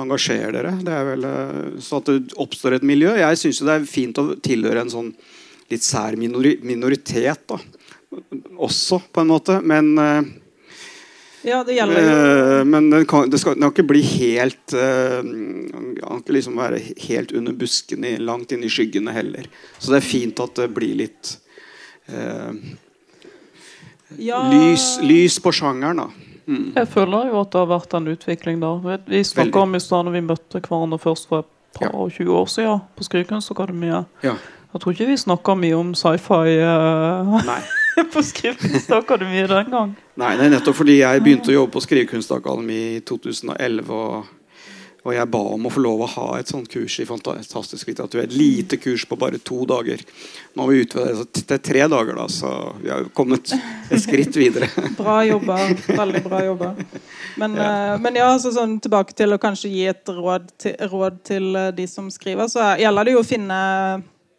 [0.00, 0.72] Engasjer dere.
[0.82, 3.12] Det er vel, eh, så at det oppstår et miljø.
[3.20, 5.10] Jeg syns det er fint å tilhøre en sånn
[5.70, 7.44] litt sær minori minoritet.
[7.48, 7.58] da.
[8.56, 9.58] Også, på en måte.
[9.60, 10.22] Men, eh,
[11.44, 14.70] ja, det gjelder jo eh, men den kan, det skal den kan ikke bli helt
[14.70, 16.78] Den kan ikke liksom være
[17.08, 19.48] helt under buskene, langt inne i skyggene heller.
[19.78, 21.36] Så det er fint at det blir litt
[24.18, 26.08] ja, lys, lys på sjangeren, da.
[26.46, 26.72] Mm.
[26.76, 28.72] Jeg føler jo at det har vært en utvikling da.
[29.06, 31.46] Vi- snakka om i stad når vi møtte hverandre først for et
[31.78, 31.94] par Ja.
[31.94, 34.04] og 20 år siden på Skrivekunstakademiet.
[34.22, 34.34] Ja.
[34.72, 39.96] Jeg tror ikke vi snakka mye om sci-fi eh, på Skrivekunstakademiet den gang.
[40.16, 43.90] Nei, det er nettopp fordi jeg begynte å jobbe på Skrivekunstakademiet i 2011.
[43.90, 44.24] og
[45.02, 48.20] og jeg ba om å få lov å ha et sånt kurs i fantastisk litteratur.
[48.22, 49.98] Et lite kurs på bare to dager.
[50.54, 54.38] Nå er vi utvidet det til tre dager, da, så vi har kommet et skritt
[54.38, 54.68] videre.
[55.00, 55.56] Bra jobba.
[55.88, 56.70] Veldig bra jobba.
[57.40, 60.76] Men ja, uh, men ja så sånn, tilbake til å kanskje gi et råd til,
[60.92, 63.58] råd til uh, de som skriver, så gjelder det jo å finne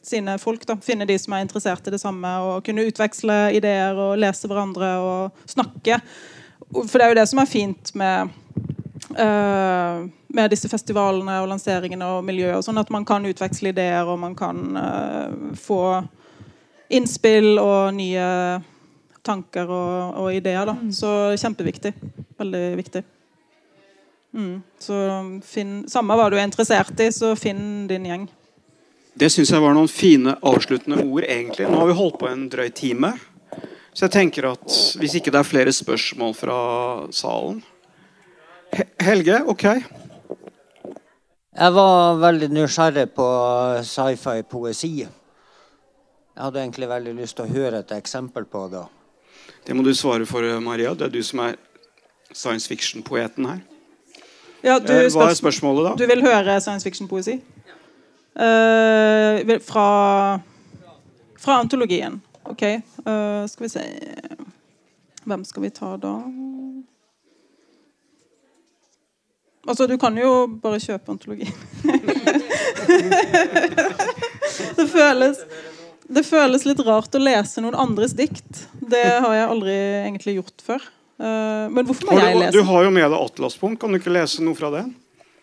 [0.04, 0.64] sine folk.
[0.70, 4.48] da, Finne de som er interessert i det samme, og kunne utveksle ideer og lese
[4.48, 6.00] hverandre og snakke.
[6.72, 8.32] For det er jo det som er fint med
[9.14, 12.66] med disse festivalene og lanseringene og miljøet.
[12.66, 15.82] sånn At man kan utveksle ideer og man kan uh, få
[16.94, 18.28] innspill og nye
[19.24, 20.66] tanker og, og ideer.
[20.68, 20.76] Da.
[20.78, 20.92] Mm.
[20.94, 21.10] Så
[21.40, 21.94] kjempeviktig.
[22.40, 23.04] Veldig viktig.
[24.34, 24.56] Mm.
[24.82, 24.96] Så
[25.46, 28.26] finn, Samme hva du er interessert i, så finn din gjeng.
[29.14, 31.24] Det syns jeg var noen fine avsluttende ord.
[31.28, 31.70] egentlig.
[31.70, 33.14] Nå har vi holdt på en drøy time.
[33.94, 36.58] Så jeg tenker at hvis ikke det er flere spørsmål fra
[37.14, 37.62] salen
[39.04, 39.64] Helge, ok.
[41.54, 43.28] Jeg var veldig nysgjerrig på
[43.86, 44.94] sci-fi-poesi.
[46.34, 48.82] Jeg hadde egentlig veldig lyst til å høre et eksempel på det.
[49.68, 50.96] Det må du svare for, Maria.
[50.98, 51.60] Det er du som er
[52.34, 53.62] science fiction-poeten her.
[54.64, 55.96] Ja, du, eh, Hva er spørsmålet, da?
[56.00, 57.42] Du vil høre science fiction-poesi?
[58.34, 60.40] Uh, fra,
[61.38, 62.22] fra antologien.
[62.50, 62.64] OK.
[63.06, 63.84] Uh, skal vi se
[65.24, 66.18] Hvem skal vi ta da?
[69.64, 71.48] Altså, du kan jo bare kjøpe antologi.
[74.80, 75.40] det, føles,
[76.18, 78.66] det føles litt rart å lese noen andres dikt.
[78.82, 80.90] Det har jeg aldri egentlig gjort før.
[81.22, 82.58] Uh, men hvorfor må jeg lese?
[82.58, 83.80] Du har jo med deg Atlaspunkt.
[83.80, 84.92] Kan du ikke lese noe fra den?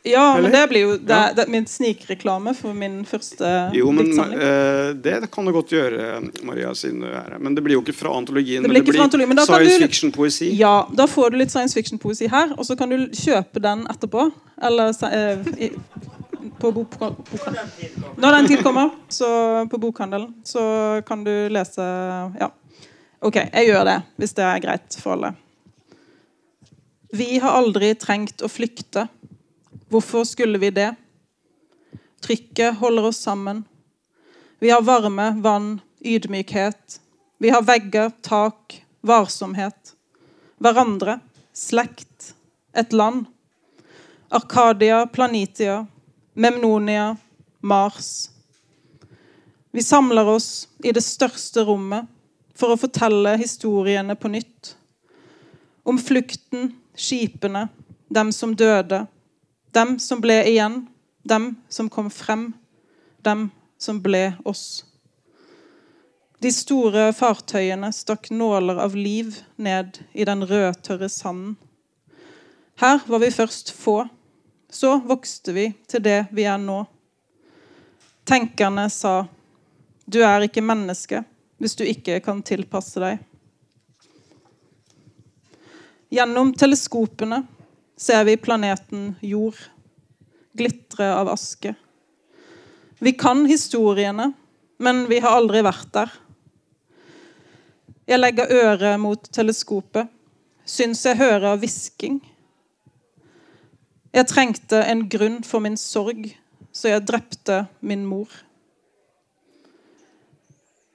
[0.02, 0.42] Ja, Eller?
[0.42, 1.32] men det blir jo det, ja.
[1.36, 6.70] det, min snikreklame for min første jo, men, uh, det kan du godt gjøre, Maria,
[6.74, 7.36] siden du er her.
[7.38, 8.64] Men det blir jo ikke fra antologien.
[8.64, 10.48] Det blir, men det blir science fiction-poesi.
[10.56, 14.30] Ja, da får du litt science fiction-poesi her, og så kan du kjøpe den etterpå.
[14.70, 15.68] Eller uh, i,
[16.60, 17.68] på bokhandelen.
[18.16, 19.28] Når den tid kommer, så
[19.68, 20.64] på bokhandelen, så
[21.06, 21.84] kan du lese
[22.40, 22.48] Ja.
[23.20, 25.34] OK, jeg gjør det, hvis det er greit for alle.
[27.12, 29.10] Vi har aldri trengt å flykte
[29.90, 30.94] Hvorfor skulle vi det?
[32.22, 33.64] Trykket holder oss sammen.
[34.58, 37.00] Vi har varme, vann, ydmykhet.
[37.38, 39.96] Vi har vegger, tak, varsomhet.
[40.58, 41.18] Hverandre,
[41.52, 42.34] slekt,
[42.72, 43.26] et land.
[44.28, 45.86] Arkadia, Planitia,
[46.34, 47.16] Memnonia,
[47.60, 48.30] Mars.
[49.70, 52.06] Vi samler oss i det største rommet
[52.54, 54.76] for å fortelle historiene på nytt.
[55.82, 57.68] Om flukten, skipene,
[58.06, 59.08] dem som døde
[59.70, 60.86] dem som ble igjen,
[61.22, 62.52] dem som kom frem,
[63.22, 64.84] dem som ble oss.
[66.40, 71.56] De store fartøyene stakk nåler av liv ned i den rødtørre sanden.
[72.80, 74.08] Her var vi først få,
[74.70, 76.78] så vokste vi til det vi er nå.
[78.24, 79.26] Tenkerne sa,
[80.06, 81.20] du er ikke menneske
[81.60, 83.18] hvis du ikke kan tilpasse deg.
[86.10, 87.42] Gjennom teleskopene
[88.00, 89.56] ser vi planeten Jord
[90.52, 91.74] glitre av aske.
[92.98, 94.32] Vi kan historiene,
[94.78, 96.14] men vi har aldri vært der.
[98.08, 100.08] Jeg legger øret mot teleskopet.
[100.64, 102.18] Syns jeg hører hvisking.
[104.16, 106.24] Jeg trengte en grunn for min sorg,
[106.72, 108.32] så jeg drepte min mor.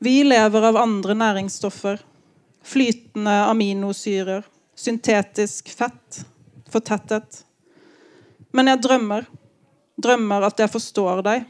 [0.01, 2.01] Vi lever av andre næringsstoffer.
[2.65, 4.45] Flytende aminosyrer,
[4.75, 6.25] syntetisk fett,
[6.71, 7.43] fortettet.
[8.55, 9.27] Men jeg drømmer.
[10.01, 11.45] Drømmer at jeg forstår deg.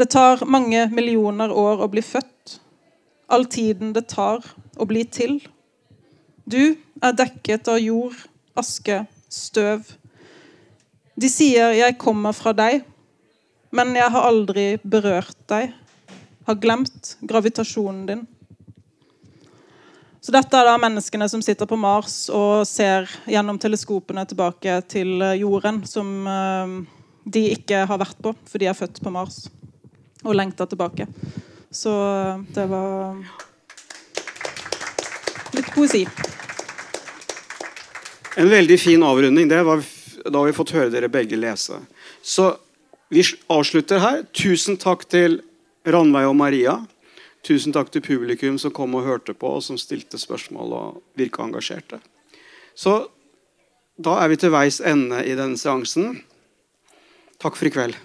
[0.00, 2.58] Det tar mange millioner år å bli født.
[3.30, 4.44] All tiden det tar
[4.80, 5.38] å bli til.
[6.48, 8.16] Du er dekket av jord,
[8.58, 9.84] aske, støv.
[11.20, 12.84] De sier 'jeg kommer fra deg',
[13.70, 15.74] men jeg har aldri berørt deg.
[16.46, 18.26] Har glemt gravitasjonen din.
[20.20, 25.14] Så dette er da menneskene som sitter på Mars og ser gjennom teleskopene tilbake til
[25.24, 26.74] eh, jorden, som uh,
[27.24, 29.46] de ikke har vært på, for de er født på Mars
[30.20, 31.08] og lengter tilbake.
[31.72, 33.16] Så uh, det var
[35.56, 36.04] litt poesi.
[38.36, 39.48] En veldig fin avrunding.
[39.48, 39.80] Det var,
[40.26, 41.80] da har vi fått høre dere begge lese.
[42.20, 42.52] Så
[43.08, 44.20] vi avslutter her.
[44.36, 45.40] Tusen takk til
[45.88, 46.76] Ranveig og Maria.
[47.46, 51.42] Tusen takk til publikum som kom og hørte på, og som stilte spørsmål og virka
[51.44, 52.00] engasjerte.
[52.76, 53.08] Så
[54.00, 56.20] da er vi til veis ende i denne seansen.
[57.40, 57.96] Takk for i kveld.